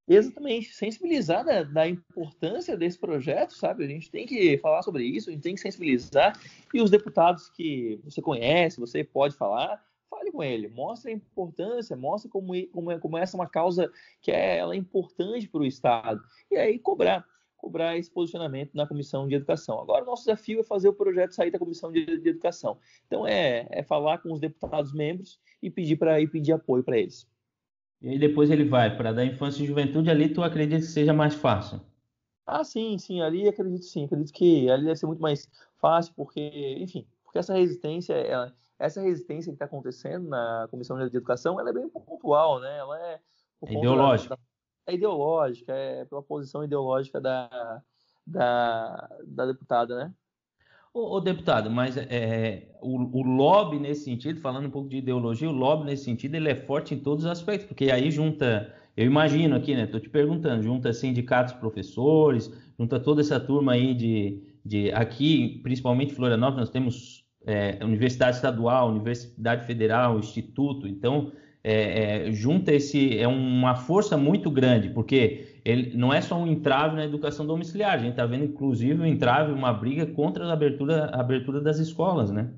Exatamente, 0.09 0.75
sensibilizar 0.75 1.45
da, 1.45 1.63
da, 1.63 1.89
importância 1.89 2.77
desse 2.77 2.99
projeto, 2.99 3.55
sabe? 3.55 3.85
A 3.85 3.87
gente 3.87 4.11
tem 4.11 4.27
que 4.27 4.59
falar 4.59 4.83
sobre 4.83 5.05
isso, 5.05 5.31
a 5.31 5.33
gente 5.33 5.43
tem 5.43 5.55
que 5.55 5.61
sensibilizar. 5.61 6.37
E 6.75 6.83
os 6.83 6.91
deputados 6.91 7.49
que 7.51 8.01
você 8.03 8.21
conhece, 8.21 8.81
você 8.81 9.05
pode 9.05 9.37
falar, 9.37 9.81
fale 10.11 10.33
com 10.33 10.43
ele, 10.43 10.69
mostre 10.69 11.13
a 11.13 11.15
importância, 11.15 11.97
mostre 11.97 12.29
como, 12.29 12.53
como, 12.69 12.99
como 12.99 13.19
essa 13.19 13.37
é 13.37 13.39
uma 13.39 13.49
causa 13.49 13.91
que 14.21 14.33
é, 14.33 14.59
ela 14.59 14.75
é 14.75 14.77
importante 14.77 15.49
para 15.49 15.61
o 15.61 15.67
Estado. 15.67 16.21
E 16.51 16.57
aí 16.57 16.79
cobrar, 16.79 17.25
cobrar 17.57 17.97
esse 17.97 18.11
posicionamento 18.11 18.75
na 18.75 18.87
Comissão 18.87 19.29
de 19.29 19.37
Educação. 19.37 19.81
Agora, 19.81 20.03
o 20.03 20.07
nosso 20.07 20.25
desafio 20.25 20.61
é 20.61 20.65
fazer 20.65 20.89
o 20.89 20.93
projeto 20.93 21.35
sair 21.35 21.53
da 21.53 21.59
Comissão 21.59 21.93
de, 21.93 22.05
de 22.05 22.29
Educação. 22.29 22.79
Então, 23.07 23.27
é, 23.27 23.67
é 23.71 23.83
falar 23.83 24.19
com 24.19 24.33
os 24.33 24.41
deputados 24.41 24.93
membros 24.93 25.39
e 25.63 25.71
pedir, 25.71 25.97
pra, 25.97 26.21
e 26.21 26.27
pedir 26.27 26.53
apoio 26.53 26.83
para 26.83 26.99
eles. 26.99 27.29
E 28.03 28.09
aí 28.09 28.19
depois 28.19 28.51
ele 28.51 28.65
vai 28.65 28.97
para 28.97 29.13
da 29.13 29.25
infância 29.25 29.63
e 29.63 29.67
juventude, 29.67 30.11
ali 30.11 30.33
tu 30.33 30.43
acredita 30.43 30.81
que 30.81 30.87
seja 30.87 31.13
mais 31.13 31.35
fácil? 31.35 31.81
Ah, 32.47 32.65
sim, 32.65 32.99
sim, 32.99 33.21
ali 33.21 33.49
acredito 33.49 33.85
sim, 33.85 34.05
acredito 34.07 34.33
que 34.33 34.69
ali 34.71 34.85
deve 34.85 34.97
ser 34.97 35.07
muito 35.07 35.23
mais 35.23 35.49
fácil, 35.79 36.13
porque, 36.15 36.41
enfim, 36.81 37.07
porque 37.23 37.39
essa 37.39 37.55
resistência, 37.55 38.15
ela, 38.15 38.53
essa 38.79 39.01
resistência 39.01 39.53
que 39.53 39.55
está 39.55 39.67
acontecendo 39.67 40.29
na 40.29 40.67
Comissão 40.71 40.97
de 40.99 41.05
Educação, 41.05 41.61
ela 41.61 41.71
é 41.71 41.73
bem 41.73 41.89
pontual, 41.89 42.59
né? 42.61 42.79
Ela 42.79 42.99
é, 43.07 43.21
é 43.67 43.73
ideológica. 43.75 44.37
Da, 44.37 44.43
é 44.93 44.95
ideológica, 44.95 45.73
é 45.73 46.05
pela 46.07 46.23
posição 46.23 46.65
ideológica 46.65 47.21
da, 47.21 47.83
da, 48.27 49.09
da 49.27 49.47
deputada, 49.47 49.97
né? 49.97 50.15
Ô, 50.93 51.17
ô 51.17 51.21
deputado, 51.21 51.71
mas 51.71 51.97
é, 51.97 52.67
o, 52.83 52.97
o, 53.19 53.23
lobby 53.23 53.79
nesse 53.79 54.05
sentido, 54.05 54.41
falando 54.41 54.67
um 54.67 54.71
pouco 54.71 54.89
de 54.89 54.97
ideologia, 54.97 55.49
o 55.49 55.53
lobby 55.53 55.85
nesse 55.85 56.05
sentido 56.05 56.35
ele 56.35 56.49
é 56.49 56.55
forte 56.57 56.95
em 56.95 56.99
todos 56.99 57.25
os 57.25 57.31
aspectos, 57.31 57.69
porque 57.69 57.93
aí 57.93 58.11
junta, 58.11 58.75
eu 58.97 59.07
imagino 59.07 59.55
aqui, 59.55 59.73
né? 59.75 59.85
Estou 59.85 60.01
te 60.01 60.09
perguntando, 60.11 60.65
junta 60.65 60.93
sindicatos, 60.93 61.55
professores, 61.55 62.51
junta 62.77 62.99
toda 62.99 63.21
essa 63.21 63.39
turma 63.39 63.73
aí 63.73 63.95
de, 63.95 64.43
de 64.65 64.91
aqui, 64.91 65.61
principalmente 65.63 66.13
Florianópolis, 66.13 66.61
nós 66.61 66.71
temos 66.71 67.25
é, 67.47 67.79
universidade 67.85 68.37
estadual, 68.37 68.91
universidade 68.91 69.67
federal, 69.67 70.19
instituto, 70.19 70.89
então 70.89 71.31
é, 71.63 72.27
é, 72.29 72.33
junta 72.33 72.73
esse 72.73 73.17
é 73.17 73.29
uma 73.29 73.77
força 73.77 74.17
muito 74.17 74.51
grande, 74.51 74.89
porque 74.91 75.50
ele 75.65 75.97
não 75.97 76.13
é 76.13 76.21
só 76.21 76.37
um 76.37 76.47
entrave 76.47 76.97
na 76.97 77.05
educação 77.05 77.47
domiciliar, 77.47 77.95
a 77.95 77.99
gente 77.99 78.11
está 78.11 78.27
vendo 78.27 78.45
inclusive 78.45 79.01
um 79.01 79.07
entrave, 79.07 79.53
uma 79.53 79.73
briga 79.73 80.07
contra 80.07 80.47
a 80.47 80.53
abertura, 80.53 81.07
a 81.07 81.21
abertura 81.21 81.61
das 81.61 81.79
escolas, 81.79 82.31
né? 82.31 82.53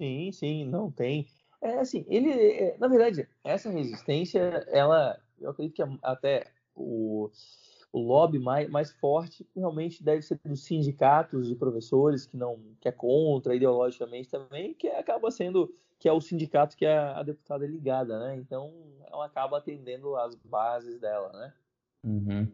Sim, 0.00 0.32
sim, 0.32 0.64
não 0.64 0.90
tem. 0.90 1.26
É 1.60 1.78
assim, 1.78 2.04
ele, 2.08 2.30
é, 2.30 2.76
na 2.78 2.88
verdade, 2.88 3.28
essa 3.44 3.70
resistência, 3.70 4.40
ela, 4.68 5.18
eu 5.38 5.50
acredito 5.50 5.76
que 5.76 5.98
até 6.02 6.46
o 6.74 7.30
o 7.92 8.00
lobby 8.00 8.38
mais, 8.38 8.70
mais 8.70 8.90
forte 8.90 9.46
realmente 9.54 10.02
deve 10.02 10.22
ser 10.22 10.40
dos 10.42 10.64
sindicatos 10.64 11.46
de 11.46 11.54
professores 11.54 12.24
que 12.24 12.38
não 12.38 12.58
que 12.80 12.88
é 12.88 12.92
contra 12.92 13.54
ideologicamente 13.54 14.30
também 14.30 14.72
que 14.72 14.88
acaba 14.88 15.30
sendo 15.30 15.70
que 15.98 16.08
é 16.08 16.12
o 16.12 16.18
sindicato 16.18 16.74
que 16.74 16.86
a, 16.86 17.18
a 17.18 17.22
deputada 17.22 17.66
é 17.66 17.68
ligada 17.68 18.18
né 18.18 18.36
então 18.36 18.72
ela 19.12 19.26
acaba 19.26 19.58
atendendo 19.58 20.16
as 20.16 20.34
bases 20.34 20.98
dela, 20.98 21.30
né? 21.34 21.52
Uhum. 22.04 22.48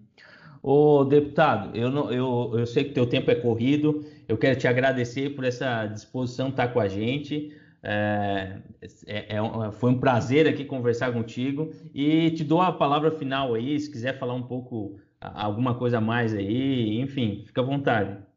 Ô, 0.62 1.04
deputado, 1.04 1.76
eu, 1.76 1.90
não, 1.90 2.12
eu, 2.12 2.52
eu 2.58 2.66
sei 2.66 2.84
que 2.84 2.92
teu 2.92 3.08
tempo 3.08 3.30
é 3.30 3.34
corrido, 3.34 4.04
eu 4.26 4.36
quero 4.36 4.58
te 4.58 4.66
agradecer 4.66 5.30
por 5.30 5.44
essa 5.44 5.86
disposição 5.86 6.48
estar 6.48 6.68
com 6.68 6.80
a 6.80 6.88
gente. 6.88 7.56
É, 7.82 8.60
é, 9.06 9.36
é, 9.36 9.72
foi 9.72 9.90
um 9.90 10.00
prazer 10.00 10.48
aqui 10.48 10.64
conversar 10.64 11.12
contigo 11.12 11.72
e 11.94 12.30
te 12.32 12.42
dou 12.42 12.60
a 12.60 12.72
palavra 12.72 13.10
final 13.12 13.54
aí, 13.54 13.78
se 13.78 13.90
quiser 13.90 14.18
falar 14.18 14.34
um 14.34 14.42
pouco, 14.42 14.98
alguma 15.20 15.78
coisa 15.78 15.98
a 15.98 16.00
mais 16.00 16.34
aí, 16.34 17.00
enfim, 17.00 17.44
fica 17.46 17.60
à 17.60 17.64
vontade. 17.64 18.28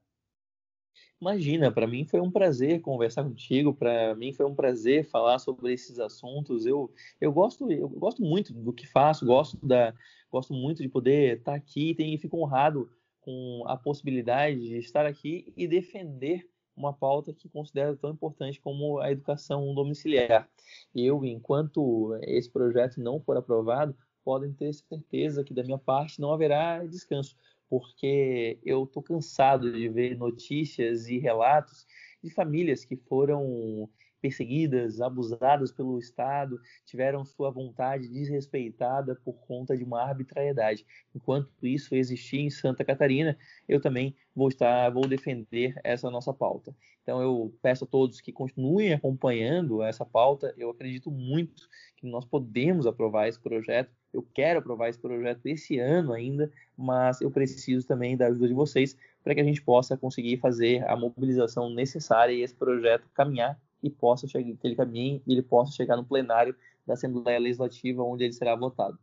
Imagina, 1.20 1.72
para 1.72 1.86
mim 1.86 2.04
foi 2.04 2.20
um 2.20 2.32
prazer 2.32 2.82
conversar 2.82 3.24
contigo, 3.24 3.74
para 3.74 4.16
mim 4.16 4.34
foi 4.34 4.44
um 4.46 4.56
prazer 4.56 5.06
falar 5.06 5.38
sobre 5.38 5.72
esses 5.72 6.00
assuntos. 6.00 6.66
Eu, 6.66 6.92
eu 7.20 7.32
gosto 7.32 7.72
eu 7.72 7.88
gosto 7.90 8.24
muito 8.24 8.52
do 8.52 8.74
que 8.74 8.88
faço, 8.88 9.26
gosto 9.26 9.56
da 9.64 9.94
gosto 10.32 10.54
muito 10.54 10.82
de 10.82 10.90
poder 10.90 11.38
estar 11.38 11.54
aqui 11.54 11.96
e 12.00 12.18
fico 12.18 12.38
honrado 12.38 12.90
com 13.20 13.64
a 13.68 13.78
possibilidade 13.78 14.60
de 14.60 14.78
estar 14.78 15.06
aqui 15.06 15.54
e 15.56 15.68
defender 15.68 16.50
uma 16.76 16.94
pauta 16.94 17.34
que 17.34 17.50
considero 17.50 17.98
tão 17.98 18.12
importante 18.12 18.60
como 18.60 19.00
a 19.00 19.12
educação 19.12 19.74
domiciliar. 19.76 20.50
Eu, 20.96 21.24
enquanto 21.26 22.18
esse 22.24 22.50
projeto 22.50 23.00
não 23.00 23.20
for 23.20 23.38
aprovado, 23.38 23.96
podem 24.24 24.54
ter 24.54 24.74
certeza 24.74 25.44
que 25.44 25.54
da 25.54 25.64
minha 25.64 25.78
parte 25.78 26.20
não 26.20 26.32
haverá 26.32 26.84
descanso, 26.86 27.36
porque 27.70 28.60
eu 28.64 28.84
estou 28.84 29.04
cansado 29.04 29.72
de 29.72 29.90
ver 29.90 30.18
notícias 30.18 31.08
e 31.08 31.18
relatos 31.20 31.86
de 32.24 32.30
famílias 32.30 32.86
que 32.86 32.96
foram 32.96 33.90
perseguidas, 34.22 35.02
abusadas 35.02 35.72
pelo 35.72 35.98
Estado, 35.98 36.62
tiveram 36.86 37.26
sua 37.26 37.50
vontade 37.50 38.08
desrespeitada 38.08 39.16
por 39.16 39.34
conta 39.34 39.76
de 39.76 39.84
uma 39.84 40.02
arbitrariedade. 40.02 40.86
Enquanto 41.14 41.50
isso 41.64 41.96
existir 41.96 42.40
em 42.40 42.50
Santa 42.50 42.86
Catarina, 42.86 43.38
eu 43.68 43.82
também 43.82 44.16
vou 44.36 44.48
estar, 44.48 44.90
vou 44.92 45.08
defender 45.08 45.74
essa 45.84 46.10
nossa 46.10 46.34
pauta. 46.34 46.74
Então 47.04 47.22
eu 47.22 47.54
peço 47.62 47.84
a 47.84 47.88
todos 47.88 48.22
que 48.22 48.32
continuem 48.32 48.94
acompanhando 48.94 49.82
essa 49.82 50.06
pauta. 50.06 50.54
Eu 50.58 50.70
acredito 50.70 51.10
muito 51.10 51.68
que 51.98 52.06
nós 52.06 52.26
podemos 52.26 52.86
aprovar 52.86 53.28
esse 53.28 53.40
projeto. 53.40 53.92
Eu 54.14 54.26
quero 54.34 54.60
aprovar 54.60 54.90
esse 54.90 55.00
projeto 55.00 55.46
esse 55.46 55.80
ano 55.80 56.14
ainda, 56.14 56.52
mas 56.78 57.22
eu 57.22 57.32
preciso 57.32 57.88
também 57.88 58.16
da 58.16 58.28
ajuda 58.28 58.48
de 58.48 58.54
vocês 58.54 58.96
para 59.24 59.34
que 59.34 59.42
a 59.42 59.44
gente 59.44 59.62
possa 59.62 59.98
conseguir 59.98 60.38
fazer 60.38 60.88
a 60.88 60.96
mobilização 60.96 61.70
necessária 61.70 62.34
e 62.34 62.42
esse 62.42 62.56
projeto 62.56 63.08
caminhar 63.14 63.60
e 63.82 63.90
possa 63.90 64.28
chegar, 64.28 64.56
que 64.56 64.68
ele 64.68 64.76
caminhe 64.76 65.22
e 65.26 65.34
ele 65.34 65.42
possa 65.42 65.72
chegar 65.74 65.98
no 65.98 66.06
plenário 66.06 66.56
da 66.86 66.94
Assembleia 66.94 67.40
Legislativa, 67.40 68.04
onde 68.04 68.24
ele 68.24 68.34
será 68.34 68.56
votado. 68.56 68.98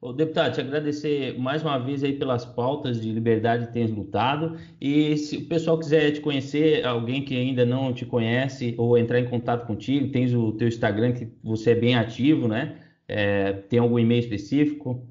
Ô, 0.00 0.12
deputado, 0.12 0.52
te 0.52 0.60
agradecer 0.60 1.38
mais 1.38 1.62
uma 1.62 1.78
vez 1.78 2.04
aí 2.04 2.12
pelas 2.12 2.44
pautas 2.44 3.00
de 3.00 3.10
liberdade 3.10 3.68
que 3.68 3.72
tens 3.72 3.90
lutado. 3.90 4.58
E 4.78 5.16
se 5.16 5.38
o 5.38 5.48
pessoal 5.48 5.78
quiser 5.78 6.10
te 6.10 6.20
conhecer, 6.20 6.84
alguém 6.84 7.24
que 7.24 7.34
ainda 7.34 7.64
não 7.64 7.90
te 7.90 8.04
conhece, 8.04 8.74
ou 8.76 8.98
entrar 8.98 9.18
em 9.18 9.28
contato 9.28 9.66
contigo, 9.66 10.12
tens 10.12 10.34
o 10.34 10.52
teu 10.52 10.68
Instagram 10.68 11.12
que 11.12 11.26
você 11.42 11.70
é 11.70 11.74
bem 11.74 11.94
ativo, 11.94 12.46
né? 12.46 12.78
É, 13.08 13.52
tem 13.52 13.78
algum 13.78 13.98
e-mail 13.98 14.20
específico? 14.20 15.08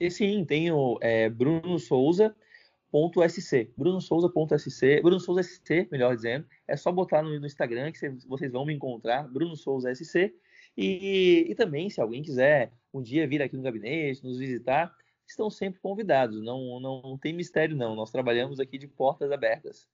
E 0.00 0.10
sim, 0.10 0.44
tenho 0.44 0.98
é, 1.02 1.28
Bruno 1.28 1.78
Souza 1.78 2.34
.sc, 2.96 3.72
brunosouza.sc, 3.76 5.00
Bruno 5.02 5.20
Souza 5.20 5.42
SC, 5.42 5.88
melhor 5.90 6.14
dizendo, 6.14 6.46
é 6.66 6.76
só 6.76 6.90
botar 6.90 7.22
no, 7.22 7.38
no 7.38 7.46
Instagram 7.46 7.92
que 7.92 8.08
vocês 8.26 8.52
vão 8.52 8.64
me 8.64 8.74
encontrar, 8.74 9.28
Bruno 9.28 9.56
Souza 9.56 9.94
SC, 9.94 10.34
e, 10.76 11.46
e, 11.48 11.54
também, 11.54 11.88
se 11.88 12.00
alguém 12.00 12.22
quiser 12.22 12.72
um 12.92 13.02
dia 13.02 13.26
vir 13.26 13.42
aqui 13.42 13.56
no 13.56 13.62
gabinete, 13.62 14.22
nos 14.24 14.38
visitar, 14.38 14.94
estão 15.26 15.50
sempre 15.50 15.80
convidados, 15.80 16.42
não, 16.42 16.80
não, 16.80 17.02
não 17.02 17.18
tem 17.18 17.32
mistério 17.32 17.76
não, 17.76 17.94
nós 17.94 18.10
trabalhamos 18.10 18.60
aqui 18.60 18.78
de 18.78 18.86
portas 18.86 19.30
abertas. 19.32 19.88